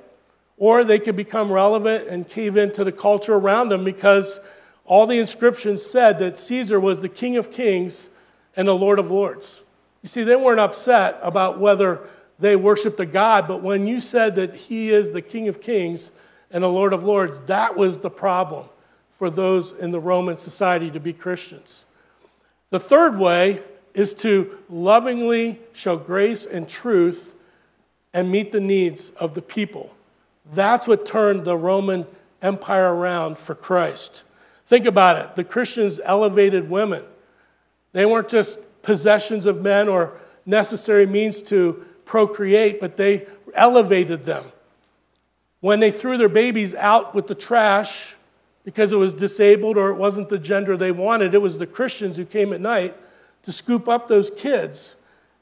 or 0.56 0.84
they 0.84 1.00
could 1.00 1.16
become 1.16 1.52
relevant 1.52 2.08
and 2.08 2.30
cave 2.30 2.56
into 2.56 2.84
the 2.84 2.92
culture 2.92 3.34
around 3.34 3.70
them 3.70 3.84
because 3.84 4.40
all 4.86 5.08
the 5.08 5.18
inscriptions 5.18 5.84
said 5.84 6.20
that 6.20 6.38
Caesar 6.38 6.80
was 6.80 7.02
the 7.02 7.10
King 7.10 7.38
of 7.38 7.52
Kings 7.52 8.12
and 8.56 8.68
the 8.68 8.76
Lord 8.76 9.00
of 9.00 9.10
Lords. 9.10 9.64
You 10.04 10.10
see, 10.10 10.24
they 10.24 10.36
weren't 10.36 10.60
upset 10.60 11.18
about 11.24 11.60
whether 11.60 12.02
they 12.38 12.56
worshiped 12.56 13.00
a 13.00 13.08
God, 13.08 13.48
but 13.48 13.64
when 13.64 13.88
you 13.88 14.00
said 14.00 14.36
that 14.36 14.54
he 14.54 14.92
is 14.92 15.10
the 15.10 15.24
King 15.24 15.48
of 15.48 15.60
Kings 15.60 16.12
and 16.54 16.64
the 16.64 16.70
Lord 16.70 16.94
of 16.94 17.04
Lords, 17.04 17.40
that 17.40 17.76
was 17.76 17.98
the 17.98 18.12
problem 18.12 18.70
for 19.10 19.30
those 19.30 19.72
in 19.72 19.92
the 19.92 20.00
Roman 20.00 20.38
society 20.38 20.90
to 20.92 21.00
be 21.00 21.12
Christians. 21.12 21.86
The 22.70 22.80
third 22.80 23.18
way 23.18 23.62
is 23.94 24.14
to 24.16 24.58
lovingly 24.70 25.60
show 25.74 25.98
grace 25.98 26.46
and 26.46 26.70
truth 26.70 27.36
and 28.14 28.32
meet 28.32 28.52
the 28.52 28.60
needs 28.60 29.10
of 29.12 29.34
the 29.34 29.42
people. 29.42 29.96
That's 30.52 30.88
what 30.88 31.06
turned 31.06 31.46
the 31.46 31.58
Roman 31.58 32.06
Empire 32.42 32.94
around 32.94 33.38
for 33.38 33.56
Christ. 33.56 34.24
Think 34.66 34.86
about 34.86 35.18
it 35.18 35.36
the 35.36 35.44
Christians 35.44 36.00
elevated 36.04 36.70
women. 36.70 37.04
They 37.94 38.06
weren't 38.06 38.30
just 38.30 38.60
possessions 38.82 39.46
of 39.46 39.62
men 39.62 39.88
or 39.88 40.14
necessary 40.46 41.06
means 41.06 41.42
to 41.44 41.86
procreate, 42.06 42.80
but 42.80 42.98
they 42.98 43.28
elevated 43.54 44.26
them. 44.26 44.46
When 45.64 45.80
they 45.80 45.92
threw 45.92 46.18
their 46.18 46.28
babies 46.28 46.76
out 46.76 47.16
with 47.16 47.28
the 47.28 47.36
trash 47.36 48.18
because 48.66 48.92
it 48.92 48.98
was 48.98 49.14
disabled 49.14 49.78
or 49.78 49.92
it 49.92 49.96
wasn't 49.96 50.28
the 50.28 50.38
gender 50.38 50.76
they 50.76 50.92
wanted, 50.92 51.34
it 51.34 51.42
was 51.42 51.58
the 51.58 51.66
Christians 51.66 52.18
who 52.18 52.26
came 52.26 52.52
at 52.52 52.60
night 52.60 52.94
to 53.44 53.54
scoop 53.54 53.88
up 53.88 54.10
those 54.10 54.30
kids 54.30 54.98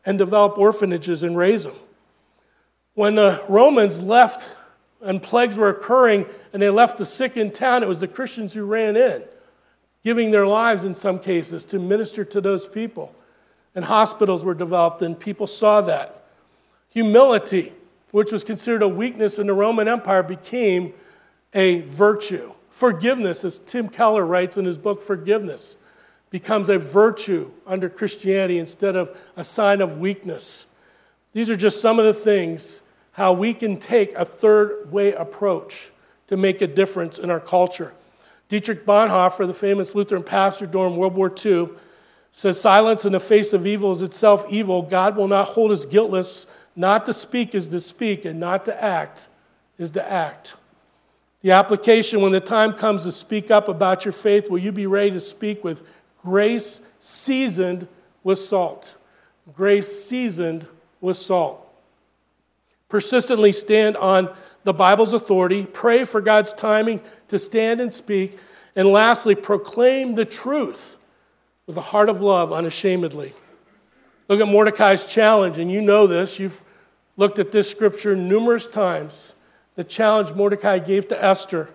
and 0.05 0.19
develop 0.19 0.59
orphanages 0.59 1.23
and 1.23 1.35
raise 1.35 1.63
them. 1.63 1.73
When 2.93 3.15
the 3.15 3.43
Romans 3.49 4.03
left 4.03 4.55
and 5.01 5.23
plagues 5.23 5.57
were 5.57 5.69
occurring 5.69 6.27
and 6.53 6.61
they 6.61 6.69
left 6.69 6.99
the 6.99 7.05
sick 7.07 7.35
in 7.35 7.49
town, 7.49 7.81
it 7.81 7.89
was 7.89 7.99
the 7.99 8.07
Christians 8.07 8.53
who 8.53 8.63
ran 8.63 8.95
in, 8.95 9.23
giving 10.03 10.29
their 10.29 10.45
lives 10.45 10.83
in 10.83 10.93
some 10.93 11.17
cases 11.17 11.65
to 11.65 11.79
minister 11.79 12.23
to 12.25 12.39
those 12.39 12.67
people. 12.67 13.15
And 13.73 13.85
hospitals 13.85 14.45
were 14.45 14.53
developed, 14.53 15.01
and 15.01 15.19
people 15.19 15.47
saw 15.47 15.81
that. 15.81 16.25
Humility, 16.89 17.73
which 18.11 18.31
was 18.31 18.43
considered 18.43 18.83
a 18.83 18.87
weakness 18.87 19.39
in 19.39 19.47
the 19.47 19.53
Roman 19.53 19.87
Empire, 19.87 20.23
became 20.23 20.93
a 21.53 21.81
virtue. 21.81 22.53
Forgiveness, 22.69 23.43
as 23.43 23.59
Tim 23.59 23.89
Keller 23.89 24.25
writes 24.25 24.57
in 24.57 24.65
his 24.65 24.77
book 24.77 25.01
Forgiveness, 25.01 25.77
becomes 26.29 26.69
a 26.69 26.77
virtue 26.77 27.51
under 27.67 27.89
Christianity 27.89 28.57
instead 28.57 28.95
of 28.95 29.17
a 29.35 29.43
sign 29.43 29.81
of 29.81 29.97
weakness. 29.97 30.65
These 31.33 31.49
are 31.49 31.55
just 31.55 31.81
some 31.81 31.99
of 31.99 32.05
the 32.05 32.13
things 32.13 32.81
how 33.13 33.33
we 33.33 33.53
can 33.53 33.77
take 33.77 34.13
a 34.13 34.23
third 34.23 34.91
way 34.91 35.11
approach 35.13 35.91
to 36.27 36.37
make 36.37 36.61
a 36.61 36.67
difference 36.67 37.19
in 37.19 37.29
our 37.29 37.41
culture. 37.41 37.93
Dietrich 38.47 38.85
Bonhoeffer, 38.85 39.45
the 39.45 39.53
famous 39.53 39.95
Lutheran 39.95 40.23
pastor 40.23 40.65
during 40.65 40.95
World 40.95 41.15
War 41.15 41.33
II, 41.45 41.69
says 42.31 42.59
silence 42.59 43.03
in 43.03 43.11
the 43.11 43.19
face 43.19 43.51
of 43.51 43.67
evil 43.67 43.91
is 43.91 44.01
itself 44.01 44.45
evil. 44.49 44.81
God 44.81 45.17
will 45.17 45.27
not 45.27 45.49
hold 45.49 45.71
us 45.71 45.83
guiltless 45.83 46.45
not 46.75 47.05
to 47.05 47.13
speak 47.13 47.53
is 47.53 47.67
to 47.69 47.79
speak, 47.79 48.25
and 48.25 48.39
not 48.39 48.65
to 48.65 48.83
act 48.83 49.27
is 49.77 49.91
to 49.91 50.11
act. 50.11 50.55
The 51.41 51.51
application 51.51 52.21
when 52.21 52.31
the 52.31 52.39
time 52.39 52.73
comes 52.73 53.03
to 53.03 53.11
speak 53.11 53.49
up 53.49 53.67
about 53.67 54.05
your 54.05 54.11
faith, 54.11 54.49
will 54.49 54.59
you 54.59 54.71
be 54.71 54.85
ready 54.85 55.11
to 55.11 55.19
speak 55.19 55.63
with 55.63 55.87
grace 56.21 56.81
seasoned 56.99 57.87
with 58.23 58.37
salt? 58.37 58.95
Grace 59.53 60.05
seasoned 60.05 60.67
with 61.01 61.17
salt. 61.17 61.67
Persistently 62.89 63.51
stand 63.51 63.97
on 63.97 64.33
the 64.63 64.73
Bible's 64.73 65.13
authority, 65.13 65.65
pray 65.65 66.05
for 66.05 66.21
God's 66.21 66.53
timing 66.53 67.01
to 67.29 67.39
stand 67.39 67.81
and 67.81 67.91
speak, 67.91 68.37
and 68.75 68.87
lastly, 68.87 69.33
proclaim 69.33 70.13
the 70.13 70.25
truth 70.25 70.97
with 71.65 71.75
a 71.77 71.81
heart 71.81 72.09
of 72.09 72.21
love 72.21 72.53
unashamedly. 72.53 73.33
Look 74.31 74.39
at 74.39 74.47
Mordecai's 74.47 75.05
challenge, 75.05 75.59
and 75.59 75.69
you 75.69 75.81
know 75.81 76.07
this. 76.07 76.39
You've 76.39 76.63
looked 77.17 77.37
at 77.37 77.51
this 77.51 77.69
scripture 77.69 78.15
numerous 78.15 78.65
times. 78.65 79.35
The 79.75 79.83
challenge 79.83 80.33
Mordecai 80.33 80.79
gave 80.79 81.09
to 81.09 81.21
Esther 81.21 81.67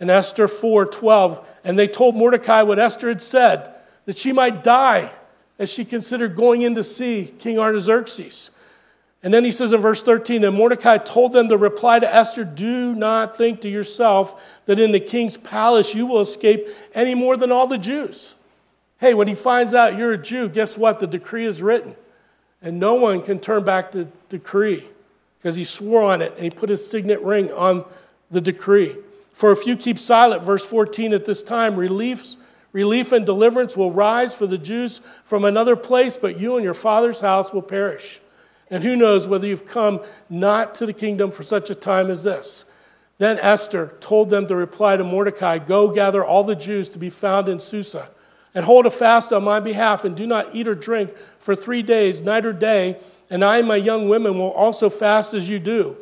in 0.00 0.08
Esther 0.08 0.48
4:12, 0.48 1.44
and 1.64 1.78
they 1.78 1.86
told 1.86 2.16
Mordecai 2.16 2.62
what 2.62 2.78
Esther 2.78 3.08
had 3.08 3.20
said, 3.20 3.74
that 4.06 4.16
she 4.16 4.32
might 4.32 4.64
die 4.64 5.10
as 5.58 5.70
she 5.70 5.84
considered 5.84 6.34
going 6.34 6.62
in 6.62 6.74
to 6.76 6.82
see 6.82 7.34
King 7.38 7.58
Artaxerxes. 7.58 8.52
And 9.22 9.34
then 9.34 9.44
he 9.44 9.50
says 9.50 9.74
in 9.74 9.80
verse 9.82 10.02
13, 10.02 10.44
and 10.44 10.56
Mordecai 10.56 10.96
told 10.96 11.34
them 11.34 11.50
to 11.50 11.58
reply 11.58 11.98
to 11.98 12.14
Esther, 12.14 12.44
Do 12.44 12.94
not 12.94 13.36
think 13.36 13.60
to 13.60 13.68
yourself 13.68 14.62
that 14.64 14.78
in 14.78 14.92
the 14.92 15.00
king's 15.00 15.36
palace 15.36 15.94
you 15.94 16.06
will 16.06 16.20
escape 16.20 16.68
any 16.94 17.14
more 17.14 17.36
than 17.36 17.52
all 17.52 17.66
the 17.66 17.76
Jews. 17.76 18.35
Hey, 18.98 19.14
when 19.14 19.28
he 19.28 19.34
finds 19.34 19.74
out 19.74 19.96
you're 19.96 20.12
a 20.12 20.18
Jew, 20.18 20.48
guess 20.48 20.78
what? 20.78 20.98
The 20.98 21.06
decree 21.06 21.44
is 21.44 21.62
written. 21.62 21.96
And 22.62 22.80
no 22.80 22.94
one 22.94 23.22
can 23.22 23.38
turn 23.38 23.64
back 23.64 23.92
the 23.92 24.08
decree 24.28 24.84
because 25.38 25.54
he 25.54 25.64
swore 25.64 26.02
on 26.02 26.22
it 26.22 26.32
and 26.34 26.44
he 26.44 26.50
put 26.50 26.68
his 26.68 26.88
signet 26.88 27.20
ring 27.22 27.52
on 27.52 27.84
the 28.30 28.40
decree. 28.40 28.96
For 29.32 29.52
if 29.52 29.66
you 29.66 29.76
keep 29.76 29.98
silent, 29.98 30.42
verse 30.42 30.64
14, 30.64 31.12
at 31.12 31.26
this 31.26 31.42
time, 31.42 31.76
relief, 31.76 32.36
relief 32.72 33.12
and 33.12 33.26
deliverance 33.26 33.76
will 33.76 33.92
rise 33.92 34.34
for 34.34 34.46
the 34.46 34.58
Jews 34.58 35.02
from 35.22 35.44
another 35.44 35.76
place, 35.76 36.16
but 36.16 36.40
you 36.40 36.56
and 36.56 36.64
your 36.64 36.74
father's 36.74 37.20
house 37.20 37.52
will 37.52 37.62
perish. 37.62 38.20
And 38.70 38.82
who 38.82 38.96
knows 38.96 39.28
whether 39.28 39.46
you've 39.46 39.66
come 39.66 40.00
not 40.30 40.74
to 40.76 40.86
the 40.86 40.92
kingdom 40.92 41.30
for 41.30 41.42
such 41.42 41.70
a 41.70 41.74
time 41.74 42.10
as 42.10 42.22
this. 42.22 42.64
Then 43.18 43.38
Esther 43.38 43.94
told 44.00 44.30
them 44.30 44.46
to 44.46 44.56
reply 44.56 44.96
to 44.96 45.04
Mordecai 45.04 45.58
Go 45.58 45.88
gather 45.88 46.24
all 46.24 46.44
the 46.44 46.56
Jews 46.56 46.88
to 46.90 46.98
be 46.98 47.10
found 47.10 47.48
in 47.48 47.60
Susa, 47.60 48.10
and 48.56 48.64
hold 48.64 48.86
a 48.86 48.90
fast 48.90 49.34
on 49.34 49.44
my 49.44 49.60
behalf, 49.60 50.02
and 50.02 50.16
do 50.16 50.26
not 50.26 50.54
eat 50.54 50.66
or 50.66 50.74
drink 50.74 51.14
for 51.38 51.54
three 51.54 51.82
days, 51.82 52.22
night 52.22 52.46
or 52.46 52.54
day, 52.54 52.98
and 53.28 53.44
I 53.44 53.58
and 53.58 53.68
my 53.68 53.76
young 53.76 54.08
women 54.08 54.38
will 54.38 54.50
also 54.50 54.88
fast 54.88 55.34
as 55.34 55.50
you 55.50 55.58
do. 55.58 55.94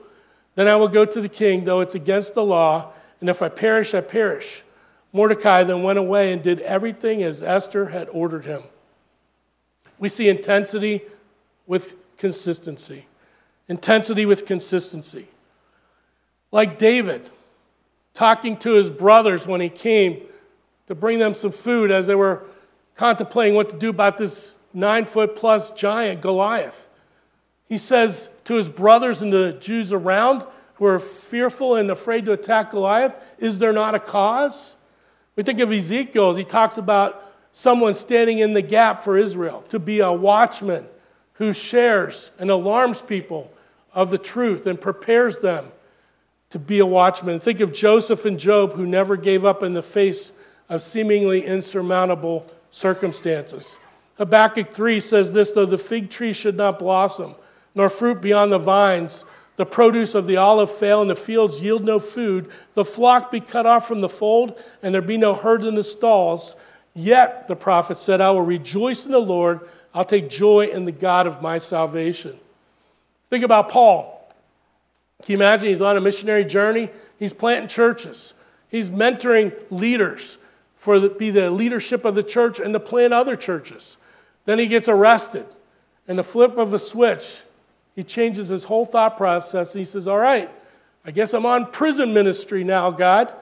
Then 0.55 0.69
I 0.69 0.77
will 0.77 0.87
go 0.87 1.05
to 1.05 1.21
the 1.21 1.29
king, 1.29 1.65
though 1.65 1.81
it's 1.81 1.97
against 1.97 2.35
the 2.35 2.45
law, 2.45 2.93
and 3.21 3.29
if 3.29 3.43
I 3.43 3.49
perish, 3.49 3.93
I 3.93 4.03
perish. 4.03 4.63
Mordecai 5.13 5.65
then 5.65 5.83
went 5.83 5.99
away 5.99 6.33
and 6.33 6.41
did 6.41 6.61
everything 6.61 7.25
as 7.25 7.43
Esther 7.43 7.87
had 7.87 8.09
ordered 8.11 8.45
him. 8.45 8.63
We 9.99 10.09
see 10.09 10.29
intensity 10.29 11.03
with 11.67 11.97
consistency. 12.19 13.07
Intensity 13.69 14.27
with 14.27 14.47
consistency. 14.47 15.27
Like 16.53 16.79
David 16.79 17.29
talking 18.13 18.57
to 18.59 18.75
his 18.75 18.93
brothers 18.93 19.45
when 19.45 19.61
he 19.61 19.69
came 19.69 20.23
to 20.87 20.95
bring 20.95 21.19
them 21.19 21.35
some 21.35 21.51
food 21.53 21.91
as 21.91 22.07
they 22.07 22.15
were 22.15 22.45
contemplating 22.95 23.55
what 23.55 23.71
to 23.71 23.79
do 23.79 23.91
about 23.91 24.19
this 24.19 24.55
nine 24.73 25.07
foot 25.07 25.37
plus 25.37 25.71
giant, 25.71 26.21
Goliath. 26.21 26.89
He 27.69 27.79
says 27.79 28.29
to 28.45 28.55
his 28.55 28.69
brothers 28.69 29.23
and 29.23 29.33
the 29.33 29.53
Jews 29.55 29.93
around 29.93 30.47
who 30.75 30.87
are 30.87 30.99
fearful 30.99 31.77
and 31.77 31.91
afraid 31.91 32.25
to 32.27 32.33
attack 32.33 32.71
Goliath, 32.71 33.21
Is 33.39 33.59
there 33.59 33.73
not 33.73 33.95
a 33.95 34.01
cause? 34.01 34.77
We 35.37 35.43
think 35.43 35.61
of 35.61 35.73
Ezekiel 35.73 36.31
as 36.31 36.37
he 36.37 36.45
talks 36.45 36.79
about 36.79 37.23
someone 37.53 37.95
standing 37.95 38.39
in 38.39 38.53
the 38.53 38.63
gap 38.63 39.03
for 39.03 39.17
Israel, 39.17 39.65
to 39.69 39.79
be 39.79 40.01
a 40.01 40.13
watchman 40.13 40.87
who 41.35 41.53
shares 41.53 42.31
and 42.39 42.51
alarms 42.51 43.01
people 43.01 43.53
of 43.93 44.11
the 44.11 44.19
truth 44.19 44.67
and 44.67 44.81
prepares 44.81 45.39
them 45.39 45.69
to 46.51 46.59
be 46.59 46.81
a 46.81 46.87
watchman. 46.87 47.41
Think 47.41 47.61
of 47.61 47.73
Joseph 47.73 48.25
and 48.25 48.39
Job 48.39 48.73
who 48.73 48.87
never 48.87 49.17
gave 49.17 49.45
up 49.45 49.63
in 49.63 49.75
the 49.75 49.83
face 49.83 50.33
of 50.69 50.83
seemingly 50.83 51.45
insurmountable 51.45 52.47
circumstances. 52.71 53.79
Habakkuk 54.19 54.73
3 54.73 55.01
says 55.01 55.33
this 55.33 55.51
though 55.51 55.67
the 55.67 55.79
fig 55.79 56.11
tree 56.11 56.33
should 56.33 56.57
not 56.57 56.79
blossom, 56.79 57.35
nor 57.75 57.89
fruit 57.89 58.21
beyond 58.21 58.53
the 58.53 58.59
vines, 58.59 59.25
the 59.57 59.67
produce 59.67 60.15
of 60.15 60.27
the 60.27 60.37
olive 60.37 60.71
fail, 60.71 61.01
and 61.01 61.11
the 61.11 61.17
fields 61.17 61.61
yield 61.61 61.85
no 61.85 61.99
food, 61.99 62.51
the 62.75 62.85
flock 62.85 63.31
be 63.31 63.41
cut 63.41 63.67
off 63.67 63.87
from 63.87 64.01
the 64.01 64.09
fold, 64.09 64.59
and 64.83 64.95
there 64.95 65.03
be 65.03 65.17
no 65.17 65.35
herd 65.35 65.65
in 65.65 65.75
the 65.75 65.85
stalls. 65.85 66.57
Yet, 66.95 67.49
the 67.49 67.57
prophet 67.57 67.99
said, 67.99 68.21
I 68.21 68.31
will 68.31 68.43
rejoice 68.43 69.05
in 69.05 69.13
the 69.13 69.19
Lord. 69.19 69.61
I'll 69.93 70.05
take 70.05 70.29
joy 70.29 70.67
in 70.67 70.85
the 70.85 70.93
God 70.93 71.27
of 71.27 71.43
my 71.43 71.59
salvation. 71.59 72.39
Think 73.31 73.45
about 73.45 73.69
Paul. 73.69 74.11
Can 75.23 75.33
you 75.33 75.37
imagine 75.39 75.69
he's 75.69 75.83
on 75.83 75.97
a 75.97 76.01
missionary 76.01 76.45
journey? 76.45 76.91
He's 77.19 77.33
planting 77.33 77.69
churches, 77.69 78.35
he's 78.69 78.91
mentoring 78.91 79.53
leaders 79.71 80.39
for 80.75 80.99
the, 80.99 81.09
be 81.09 81.31
the 81.31 81.51
leadership 81.51 82.05
of 82.05 82.15
the 82.15 82.23
church 82.23 82.61
and 82.61 82.73
to 82.75 82.81
plant 82.81 83.13
other 83.13 83.37
churches. 83.37 83.97
Then 84.45 84.59
he 84.59 84.67
gets 84.67 84.89
arrested. 84.89 85.47
And 86.07 86.19
the 86.19 86.25
flip 86.25 86.59
of 86.59 86.75
a 86.75 86.79
switch, 86.79 87.43
he 87.95 88.03
changes 88.03 88.49
his 88.49 88.65
whole 88.65 88.85
thought 88.85 89.17
process. 89.17 89.73
he 89.73 89.85
says, 89.85 90.07
All 90.07 90.19
right, 90.19 90.51
I 91.05 91.11
guess 91.11 91.33
I'm 91.33 91.47
on 91.47 91.71
prison 91.71 92.13
ministry 92.13 92.65
now, 92.65 92.91
God. 92.91 93.33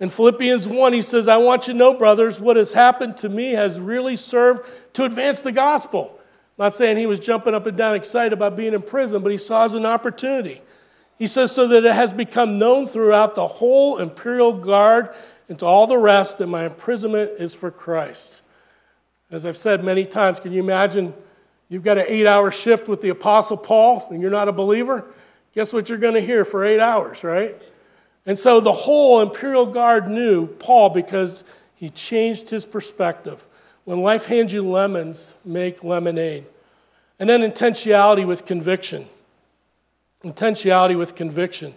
In 0.00 0.10
Philippians 0.10 0.66
1, 0.66 0.92
he 0.92 1.02
says, 1.02 1.28
I 1.28 1.36
want 1.36 1.68
you 1.68 1.72
to 1.72 1.78
know, 1.78 1.94
brothers, 1.94 2.40
what 2.40 2.56
has 2.56 2.72
happened 2.72 3.16
to 3.18 3.28
me 3.28 3.52
has 3.52 3.78
really 3.78 4.16
served 4.16 4.68
to 4.94 5.04
advance 5.04 5.40
the 5.40 5.52
gospel. 5.52 6.18
I'm 6.58 6.64
not 6.64 6.74
saying 6.74 6.96
he 6.96 7.06
was 7.06 7.20
jumping 7.20 7.54
up 7.54 7.66
and 7.66 7.76
down 7.76 7.94
excited 7.94 8.32
about 8.32 8.56
being 8.56 8.74
in 8.74 8.82
prison, 8.82 9.22
but 9.22 9.30
he 9.30 9.38
saw 9.38 9.64
as 9.64 9.74
an 9.74 9.86
opportunity. 9.86 10.60
He 11.16 11.28
says, 11.28 11.52
so 11.52 11.68
that 11.68 11.84
it 11.84 11.94
has 11.94 12.12
become 12.12 12.54
known 12.54 12.86
throughout 12.86 13.36
the 13.36 13.46
whole 13.46 13.98
imperial 13.98 14.52
guard 14.52 15.14
and 15.48 15.58
to 15.58 15.66
all 15.66 15.86
the 15.86 15.98
rest 15.98 16.38
that 16.38 16.46
my 16.46 16.64
imprisonment 16.64 17.32
is 17.38 17.54
for 17.54 17.70
Christ. 17.70 18.42
As 19.30 19.44
I've 19.44 19.56
said 19.56 19.84
many 19.84 20.04
times, 20.04 20.40
can 20.40 20.52
you 20.52 20.62
imagine 20.62 21.14
You've 21.68 21.82
got 21.82 21.98
an 21.98 22.04
eight 22.08 22.26
hour 22.26 22.50
shift 22.50 22.88
with 22.88 23.00
the 23.00 23.08
Apostle 23.08 23.56
Paul 23.56 24.06
and 24.10 24.20
you're 24.20 24.30
not 24.30 24.48
a 24.48 24.52
believer. 24.52 25.06
Guess 25.54 25.72
what 25.72 25.88
you're 25.88 25.98
going 25.98 26.14
to 26.14 26.20
hear 26.20 26.44
for 26.44 26.64
eight 26.64 26.80
hours, 26.80 27.24
right? 27.24 27.60
And 28.26 28.38
so 28.38 28.60
the 28.60 28.72
whole 28.72 29.20
Imperial 29.20 29.66
Guard 29.66 30.08
knew 30.08 30.46
Paul 30.46 30.90
because 30.90 31.44
he 31.74 31.90
changed 31.90 32.50
his 32.50 32.64
perspective. 32.64 33.46
When 33.84 34.02
life 34.02 34.26
hands 34.26 34.52
you 34.52 34.68
lemons, 34.68 35.34
make 35.44 35.84
lemonade. 35.84 36.44
And 37.18 37.28
then 37.28 37.40
intentionality 37.40 38.26
with 38.26 38.44
conviction. 38.44 39.06
Intentionality 40.22 40.96
with 40.96 41.14
conviction. 41.14 41.74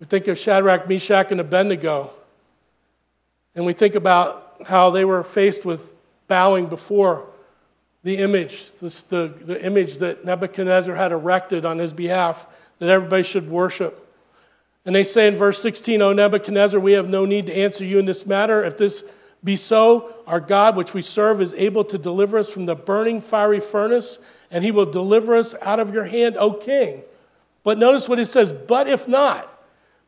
We 0.00 0.06
think 0.06 0.28
of 0.28 0.38
Shadrach, 0.38 0.88
Meshach, 0.88 1.30
and 1.30 1.40
Abednego. 1.40 2.10
And 3.58 3.66
we 3.66 3.72
think 3.72 3.96
about 3.96 4.54
how 4.66 4.90
they 4.90 5.04
were 5.04 5.24
faced 5.24 5.64
with 5.64 5.92
bowing 6.28 6.66
before 6.66 7.26
the 8.04 8.18
image, 8.18 8.70
the, 8.74 9.34
the 9.36 9.60
image 9.66 9.98
that 9.98 10.24
Nebuchadnezzar 10.24 10.94
had 10.94 11.10
erected 11.10 11.66
on 11.66 11.78
his 11.78 11.92
behalf 11.92 12.46
that 12.78 12.88
everybody 12.88 13.24
should 13.24 13.50
worship. 13.50 14.14
And 14.86 14.94
they 14.94 15.02
say 15.02 15.26
in 15.26 15.34
verse 15.34 15.60
16, 15.60 16.00
O 16.00 16.12
Nebuchadnezzar, 16.12 16.78
we 16.78 16.92
have 16.92 17.08
no 17.08 17.24
need 17.24 17.46
to 17.46 17.52
answer 17.52 17.84
you 17.84 17.98
in 17.98 18.04
this 18.04 18.26
matter. 18.26 18.62
If 18.62 18.76
this 18.76 19.02
be 19.42 19.56
so, 19.56 20.14
our 20.28 20.38
God, 20.38 20.76
which 20.76 20.94
we 20.94 21.02
serve, 21.02 21.42
is 21.42 21.52
able 21.54 21.82
to 21.86 21.98
deliver 21.98 22.38
us 22.38 22.52
from 22.52 22.66
the 22.66 22.76
burning 22.76 23.20
fiery 23.20 23.58
furnace, 23.58 24.20
and 24.52 24.62
he 24.62 24.70
will 24.70 24.86
deliver 24.86 25.34
us 25.34 25.56
out 25.62 25.80
of 25.80 25.92
your 25.92 26.04
hand, 26.04 26.36
O 26.38 26.52
king. 26.52 27.02
But 27.64 27.76
notice 27.76 28.08
what 28.08 28.20
he 28.20 28.24
says, 28.24 28.52
but 28.52 28.86
if 28.86 29.08
not, 29.08 29.52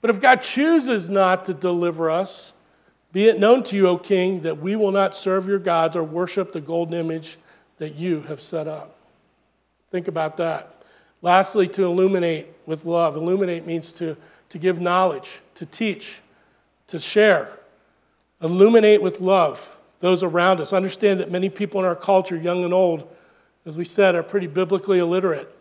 but 0.01 0.09
if 0.09 0.21
God 0.21 0.37
chooses 0.37 1.09
not 1.09 1.47
to 1.47 1.53
deliver 1.53 2.11
us, 2.11 2.53
be 3.13 3.27
it 3.27 3.39
known 3.39 3.63
to 3.65 3.77
you, 3.77 3.89
O 3.89 3.97
king, 3.97 4.43
that 4.43 4.59
we 4.59 4.77
will 4.77 4.93
not 4.93 5.17
serve 5.17 5.49
your 5.49 5.59
gods 5.59 5.97
or 5.97 6.05
worship 6.05 6.53
the 6.53 6.61
golden 6.61 6.95
image 6.95 7.39
that 7.79 7.97
you 7.97 8.23
have 8.23 8.41
set 8.41 8.69
up. 8.69 8.99
Think 9.91 10.07
about 10.07 10.37
that. 10.37 10.83
Lastly, 11.23 11.67
to 11.69 11.85
illuminate 11.85 12.47
with 12.67 12.85
love. 12.85 13.17
Illuminate 13.17 13.67
means 13.67 13.93
to, 13.95 14.17
to 14.51 14.59
give 14.59 14.81
knowledge, 14.81 15.41
to 15.57 15.67
teach, 15.67 16.21
to 16.87 16.99
share. 16.99 17.49
Illuminate 18.41 19.03
with 19.03 19.21
love 19.21 19.77
those 20.01 20.23
around 20.23 20.61
us. 20.61 20.73
Understand 20.73 21.21
that 21.21 21.31
many 21.31 21.49
people 21.49 21.81
in 21.81 21.87
our 21.87 21.97
culture, 21.97 22.37
young 22.37 22.65
and 22.65 22.73
old, 22.73 23.07
as 23.67 23.77
we 23.77 23.85
said, 23.85 24.15
are 24.15 24.23
pretty 24.23 24.47
biblically 24.47 24.99
illiterate. 24.99 25.55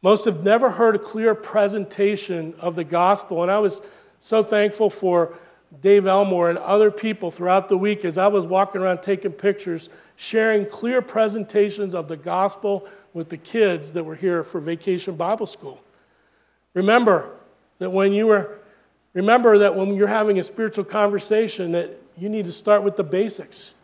Most 0.00 0.24
have 0.24 0.42
never 0.42 0.70
heard 0.70 0.94
a 0.94 0.98
clear 0.98 1.34
presentation 1.34 2.54
of 2.60 2.74
the 2.76 2.84
gospel. 2.84 3.42
And 3.42 3.50
I 3.50 3.58
was 3.58 3.82
so 4.20 4.42
thankful 4.42 4.90
for 4.90 5.36
Dave 5.80 6.06
Elmore 6.06 6.48
and 6.48 6.58
other 6.58 6.90
people 6.90 7.30
throughout 7.30 7.68
the 7.68 7.76
week 7.76 8.04
as 8.04 8.16
I 8.16 8.26
was 8.28 8.46
walking 8.46 8.80
around 8.80 9.02
taking 9.02 9.32
pictures, 9.32 9.90
sharing 10.16 10.64
clear 10.64 11.02
presentations 11.02 11.94
of 11.94 12.08
the 12.08 12.16
gospel 12.16 12.88
with 13.12 13.28
the 13.28 13.36
kids 13.36 13.92
that 13.92 14.04
were 14.04 14.14
here 14.14 14.42
for 14.42 14.60
vacation 14.60 15.14
Bible 15.14 15.46
school. 15.46 15.82
Remember 16.74 17.30
that 17.78 17.90
when 17.90 18.12
you 18.12 18.26
were 18.26 18.58
remember 19.12 19.58
that 19.58 19.74
when 19.74 19.94
you're 19.94 20.06
having 20.06 20.38
a 20.38 20.42
spiritual 20.42 20.84
conversation 20.84 21.72
that 21.72 21.90
you 22.16 22.28
need 22.28 22.44
to 22.44 22.52
start 22.52 22.82
with 22.82 22.96
the 22.96 23.04
basics. 23.04 23.74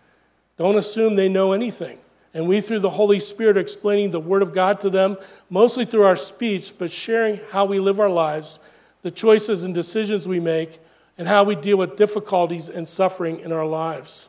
Don't 0.57 0.77
assume 0.77 1.17
they 1.17 1.29
know 1.29 1.53
anything. 1.53 1.99
And 2.33 2.49
we, 2.49 2.61
through 2.61 2.81
the 2.81 2.91
Holy 2.91 3.21
Spirit, 3.21 3.57
are 3.57 3.61
explaining 3.61 4.11
the 4.11 4.21
Word 4.21 4.43
of 4.43 4.53
God 4.53 4.81
to 4.81 4.91
them, 4.91 5.17
mostly 5.51 5.85
through 5.85 6.03
our 6.03 6.17
speech, 6.17 6.75
but 6.77 6.91
sharing 6.91 7.41
how 7.51 7.65
we 7.65 7.79
live 7.79 8.01
our 8.01 8.11
lives, 8.11 8.59
the 9.03 9.11
choices 9.11 9.63
and 9.63 9.73
decisions 9.73 10.27
we 10.27 10.41
make, 10.41 10.81
and 11.17 11.29
how 11.29 11.45
we 11.45 11.55
deal 11.55 11.77
with 11.77 11.97
difficulties 11.97 12.69
and 12.69 12.87
suffering 12.87 13.41
in 13.41 13.53
our 13.53 13.67
lives. 13.67 14.29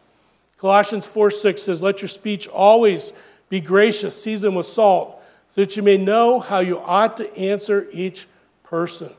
Colossians 0.58 1.06
4 1.08 1.32
6 1.32 1.62
says, 1.62 1.84
Let 1.84 2.02
your 2.02 2.10
speech 2.10 2.48
always 2.48 3.12
be 3.50 3.60
gracious, 3.60 4.22
seasoned 4.22 4.56
with 4.56 4.66
salt, 4.66 5.22
so 5.50 5.62
that 5.62 5.76
you 5.78 5.84
may 5.84 5.98
know 5.98 6.40
how 6.40 6.60
you 6.60 6.80
ought 6.80 7.18
to 7.18 7.38
answer 7.38 7.88
each 7.92 8.28
person. 8.64 9.12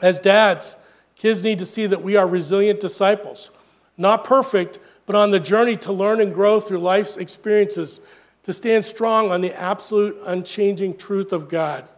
As 0.00 0.20
dads, 0.20 0.76
kids 1.16 1.44
need 1.44 1.58
to 1.58 1.66
see 1.66 1.86
that 1.86 2.02
we 2.02 2.16
are 2.16 2.26
resilient 2.26 2.80
disciples, 2.80 3.50
not 3.96 4.24
perfect, 4.24 4.78
but 5.06 5.16
on 5.16 5.30
the 5.30 5.40
journey 5.40 5.76
to 5.78 5.92
learn 5.92 6.20
and 6.20 6.32
grow 6.32 6.60
through 6.60 6.78
life's 6.78 7.16
experiences, 7.16 8.00
to 8.44 8.52
stand 8.52 8.84
strong 8.84 9.30
on 9.30 9.40
the 9.40 9.58
absolute, 9.58 10.16
unchanging 10.24 10.96
truth 10.96 11.32
of 11.32 11.48
God. 11.48 11.88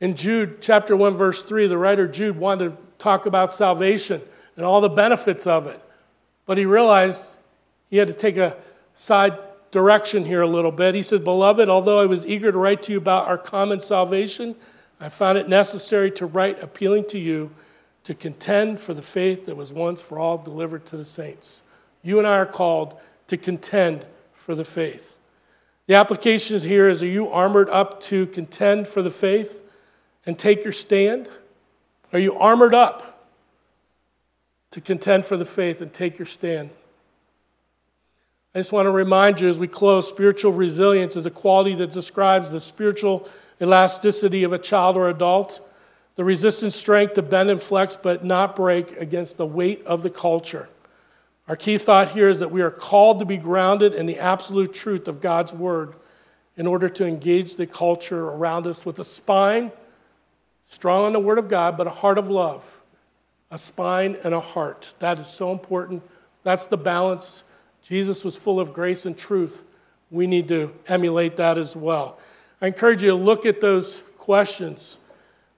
In 0.00 0.14
Jude 0.14 0.62
chapter 0.62 0.96
1, 0.96 1.14
verse 1.14 1.42
3, 1.42 1.66
the 1.66 1.76
writer 1.76 2.08
Jude 2.08 2.38
wanted 2.38 2.76
talk 3.00 3.26
about 3.26 3.50
salvation 3.50 4.22
and 4.56 4.64
all 4.64 4.80
the 4.80 4.88
benefits 4.88 5.46
of 5.46 5.66
it. 5.66 5.80
But 6.46 6.58
he 6.58 6.66
realized 6.66 7.38
he 7.88 7.96
had 7.96 8.08
to 8.08 8.14
take 8.14 8.36
a 8.36 8.56
side 8.94 9.38
direction 9.70 10.24
here 10.24 10.42
a 10.42 10.46
little 10.46 10.72
bit. 10.72 10.94
He 10.94 11.02
said, 11.02 11.24
Beloved, 11.24 11.68
although 11.68 12.00
I 12.00 12.06
was 12.06 12.26
eager 12.26 12.52
to 12.52 12.58
write 12.58 12.82
to 12.84 12.92
you 12.92 12.98
about 12.98 13.28
our 13.28 13.38
common 13.38 13.80
salvation, 13.80 14.56
I 15.00 15.08
found 15.08 15.38
it 15.38 15.48
necessary 15.48 16.10
to 16.12 16.26
write 16.26 16.62
appealing 16.62 17.06
to 17.06 17.18
you 17.18 17.50
to 18.04 18.14
contend 18.14 18.80
for 18.80 18.94
the 18.94 19.02
faith 19.02 19.46
that 19.46 19.56
was 19.56 19.72
once 19.72 20.02
for 20.02 20.18
all 20.18 20.38
delivered 20.38 20.86
to 20.86 20.96
the 20.96 21.04
saints. 21.04 21.62
You 22.02 22.18
and 22.18 22.26
I 22.26 22.36
are 22.36 22.46
called 22.46 22.98
to 23.28 23.36
contend 23.36 24.06
for 24.32 24.54
the 24.54 24.64
faith. 24.64 25.18
The 25.86 25.94
application 25.94 26.56
is 26.56 26.62
here 26.62 26.88
is 26.88 27.02
Are 27.02 27.06
you 27.06 27.28
armored 27.30 27.68
up 27.68 28.00
to 28.02 28.26
contend 28.26 28.88
for 28.88 29.02
the 29.02 29.10
faith 29.10 29.62
and 30.26 30.38
take 30.38 30.64
your 30.64 30.72
stand? 30.72 31.28
Are 32.12 32.18
you 32.18 32.36
armored 32.36 32.74
up 32.74 33.28
to 34.70 34.80
contend 34.80 35.26
for 35.26 35.36
the 35.36 35.44
faith 35.44 35.80
and 35.80 35.92
take 35.92 36.18
your 36.18 36.26
stand? 36.26 36.70
I 38.52 38.58
just 38.58 38.72
want 38.72 38.86
to 38.86 38.90
remind 38.90 39.40
you 39.40 39.48
as 39.48 39.60
we 39.60 39.68
close 39.68 40.08
spiritual 40.08 40.52
resilience 40.52 41.14
is 41.14 41.24
a 41.24 41.30
quality 41.30 41.76
that 41.76 41.92
describes 41.92 42.50
the 42.50 42.58
spiritual 42.58 43.28
elasticity 43.60 44.42
of 44.42 44.52
a 44.52 44.58
child 44.58 44.96
or 44.96 45.08
adult, 45.08 45.60
the 46.16 46.24
resistant 46.24 46.72
strength 46.72 47.14
to 47.14 47.22
bend 47.22 47.48
and 47.48 47.62
flex 47.62 47.94
but 47.94 48.24
not 48.24 48.56
break 48.56 48.96
against 48.96 49.36
the 49.36 49.46
weight 49.46 49.84
of 49.86 50.02
the 50.02 50.10
culture. 50.10 50.68
Our 51.46 51.54
key 51.54 51.78
thought 51.78 52.10
here 52.10 52.28
is 52.28 52.40
that 52.40 52.50
we 52.50 52.60
are 52.60 52.72
called 52.72 53.20
to 53.20 53.24
be 53.24 53.36
grounded 53.36 53.94
in 53.94 54.06
the 54.06 54.18
absolute 54.18 54.72
truth 54.72 55.06
of 55.06 55.20
God's 55.20 55.52
word 55.52 55.94
in 56.56 56.66
order 56.66 56.88
to 56.88 57.06
engage 57.06 57.54
the 57.54 57.66
culture 57.66 58.28
around 58.30 58.66
us 58.66 58.84
with 58.84 58.98
a 58.98 59.04
spine 59.04 59.70
strong 60.70 61.04
on 61.04 61.12
the 61.12 61.20
word 61.20 61.38
of 61.38 61.48
God, 61.48 61.76
but 61.76 61.88
a 61.88 61.90
heart 61.90 62.16
of 62.16 62.30
love, 62.30 62.80
a 63.50 63.58
spine 63.58 64.16
and 64.22 64.32
a 64.32 64.40
heart. 64.40 64.94
That 65.00 65.18
is 65.18 65.26
so 65.26 65.50
important. 65.50 66.02
That's 66.44 66.66
the 66.66 66.78
balance 66.78 67.42
Jesus 67.82 68.24
was 68.24 68.36
full 68.36 68.60
of 68.60 68.72
grace 68.72 69.04
and 69.04 69.18
truth. 69.18 69.64
We 70.10 70.28
need 70.28 70.46
to 70.48 70.72
emulate 70.86 71.36
that 71.36 71.58
as 71.58 71.74
well. 71.74 72.18
I 72.62 72.68
encourage 72.68 73.02
you 73.02 73.10
to 73.10 73.16
look 73.16 73.44
at 73.46 73.60
those 73.60 74.02
questions. 74.16 74.98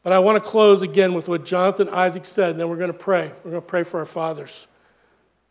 But 0.02 0.12
I 0.12 0.18
want 0.18 0.42
to 0.42 0.50
close 0.50 0.82
again 0.82 1.14
with 1.14 1.28
what 1.28 1.44
Jonathan 1.44 1.88
Isaac 1.90 2.26
said, 2.26 2.52
and 2.52 2.60
then 2.60 2.68
we're 2.68 2.76
going 2.76 2.92
to 2.92 2.98
pray. 2.98 3.32
We're 3.44 3.50
going 3.50 3.62
to 3.62 3.68
pray 3.68 3.82
for 3.82 4.00
our 4.00 4.06
fathers. 4.06 4.66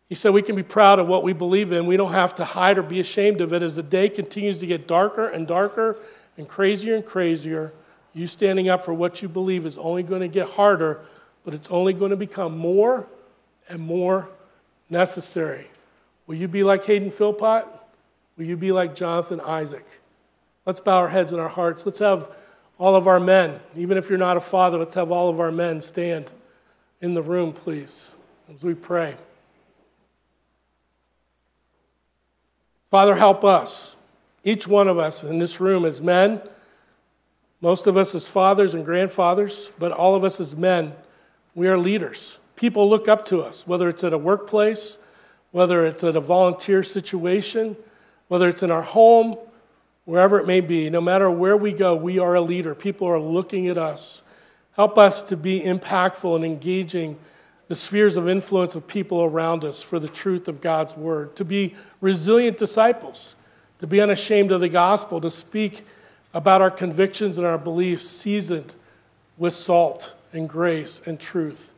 He 0.10 0.16
said, 0.16 0.34
We 0.34 0.42
can 0.42 0.56
be 0.56 0.64
proud 0.64 1.00
of 1.00 1.08
what 1.08 1.24
we 1.24 1.34
believe 1.34 1.72
in. 1.72 1.86
We 1.86 1.98
don't 1.98 2.12
have 2.12 2.34
to 2.36 2.46
hide 2.46 2.78
or 2.78 2.84
be 2.84 3.00
ashamed 3.00 3.42
of 3.42 3.54
it. 3.54 3.62
As 3.62 3.76
the 3.76 3.84
day 3.84 4.10
continues 4.10 4.58
to 4.60 4.66
get 4.66 4.88
darker 4.88 5.28
and 5.28 5.48
darker 5.48 6.00
and 6.38 6.48
crazier 6.50 6.96
and 6.96 7.06
crazier, 7.06 7.74
you 8.14 8.28
standing 8.28 8.70
up 8.70 8.84
for 8.84 8.94
what 8.94 9.22
you 9.22 9.30
believe 9.30 9.66
is 9.66 9.78
only 9.78 10.04
going 10.04 10.22
to 10.22 10.28
get 10.28 10.50
harder, 10.50 11.00
but 11.44 11.54
it's 11.54 11.70
only 11.70 11.94
going 11.94 12.12
to 12.12 12.18
become 12.18 12.58
more 12.58 13.08
and 13.70 13.80
more 13.80 14.30
necessary. 14.90 15.68
Will 16.28 16.36
you 16.36 16.48
be 16.48 16.64
like 16.64 16.86
Hayden 16.86 17.10
Philpott? 17.10 17.66
Will 18.38 18.46
you 18.46 18.58
be 18.58 18.72
like 18.72 18.96
Jonathan 18.96 19.40
Isaac? 19.42 19.86
Let's 20.66 20.80
bow 20.80 20.98
our 20.98 21.10
heads 21.10 21.32
and 21.32 21.42
our 21.42 21.50
hearts. 21.50 21.86
Let's 21.86 22.00
have 22.00 22.30
all 22.78 22.96
of 22.96 23.08
our 23.08 23.20
men, 23.20 23.60
even 23.76 23.98
if 23.98 24.10
you're 24.10 24.18
not 24.18 24.38
a 24.38 24.42
father, 24.42 24.80
let's 24.80 24.96
have 24.96 25.12
all 25.12 25.30
of 25.30 25.40
our 25.40 25.52
men 25.52 25.80
stand 25.80 26.32
in 27.00 27.14
the 27.14 27.22
room, 27.22 27.54
please, 27.54 28.16
as 28.52 28.64
we 28.64 28.74
pray. 28.74 29.16
Father, 32.90 33.16
help 33.16 33.46
us, 33.46 33.96
each 34.44 34.68
one 34.68 34.88
of 34.88 34.98
us 34.98 35.24
in 35.24 35.38
this 35.38 35.60
room 35.60 35.86
as 35.86 36.02
men, 36.02 36.42
most 37.62 37.86
of 37.86 37.96
us 37.96 38.16
as 38.16 38.28
fathers 38.28 38.74
and 38.74 38.84
grandfathers, 38.84 39.72
but 39.78 39.92
all 39.92 40.16
of 40.16 40.24
us 40.24 40.40
as 40.40 40.56
men, 40.56 40.94
we 41.54 41.68
are 41.68 41.78
leaders. 41.78 42.40
People 42.56 42.90
look 42.90 43.08
up 43.08 43.26
to 43.26 43.42
us, 43.42 43.68
whether 43.68 43.88
it's 43.88 44.04
at 44.04 44.14
a 44.14 44.18
workplace, 44.18 44.98
whether 45.52 45.86
it's 45.86 46.04
at 46.04 46.16
a 46.16 46.22
volunteer 46.22 46.82
situation, 46.82 47.76
whether 48.28 48.48
it's 48.48 48.64
in 48.64 48.72
our 48.72 48.82
home, 48.82 49.38
wherever 50.06 50.40
it 50.40 50.48
may 50.48 50.62
be, 50.62 50.90
no 50.90 51.02
matter 51.02 51.30
where 51.30 51.56
we 51.56 51.72
go, 51.72 51.96
we 51.96 52.18
are 52.18 52.36
a 52.36 52.42
leader. 52.42 52.74
People 52.74 53.08
are 53.08 53.20
looking 53.20 53.68
at 53.68 53.78
us. 53.78 54.24
Help 54.76 54.98
us 54.98 55.22
to 55.24 55.38
be 55.38 55.62
impactful 55.62 56.36
and 56.36 56.46
engaging 56.46 57.18
the 57.68 57.76
spheres 57.76 58.18
of 58.18 58.28
influence 58.28 58.76
of 58.76 58.88
people 58.88 59.22
around 59.22 59.64
us 59.64 59.82
for 59.82 60.00
the 60.00 60.10
truth 60.10 60.48
of 60.48 60.60
God's 60.60 60.96
word, 60.98 61.36
to 61.36 61.46
be 61.46 61.76
resilient 62.02 62.58
disciples, 62.58 63.36
to 63.80 63.88
be 63.88 64.02
unashamed 64.02 64.52
of 64.52 64.60
the 64.60 64.70
gospel, 64.70 65.22
to 65.22 65.32
speak 65.32 65.86
about 66.34 66.62
our 66.62 66.72
convictions 66.72 67.38
and 67.38 67.46
our 67.46 67.58
beliefs 67.58 68.08
seasoned 68.08 68.74
with 69.38 69.54
salt 69.54 70.14
and 70.34 70.48
grace 70.48 71.02
and 71.06 71.20
truth. 71.20 71.74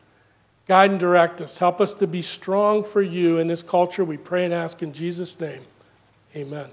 Guide 0.66 0.92
and 0.92 1.00
direct 1.00 1.40
us. 1.40 1.58
Help 1.58 1.80
us 1.80 1.92
to 1.94 2.06
be 2.06 2.22
strong 2.22 2.84
for 2.84 3.02
you 3.02 3.38
in 3.38 3.48
this 3.48 3.62
culture. 3.62 4.04
We 4.04 4.16
pray 4.16 4.44
and 4.44 4.54
ask 4.54 4.82
in 4.82 4.92
Jesus' 4.92 5.38
name. 5.38 5.62
Amen. 6.34 6.70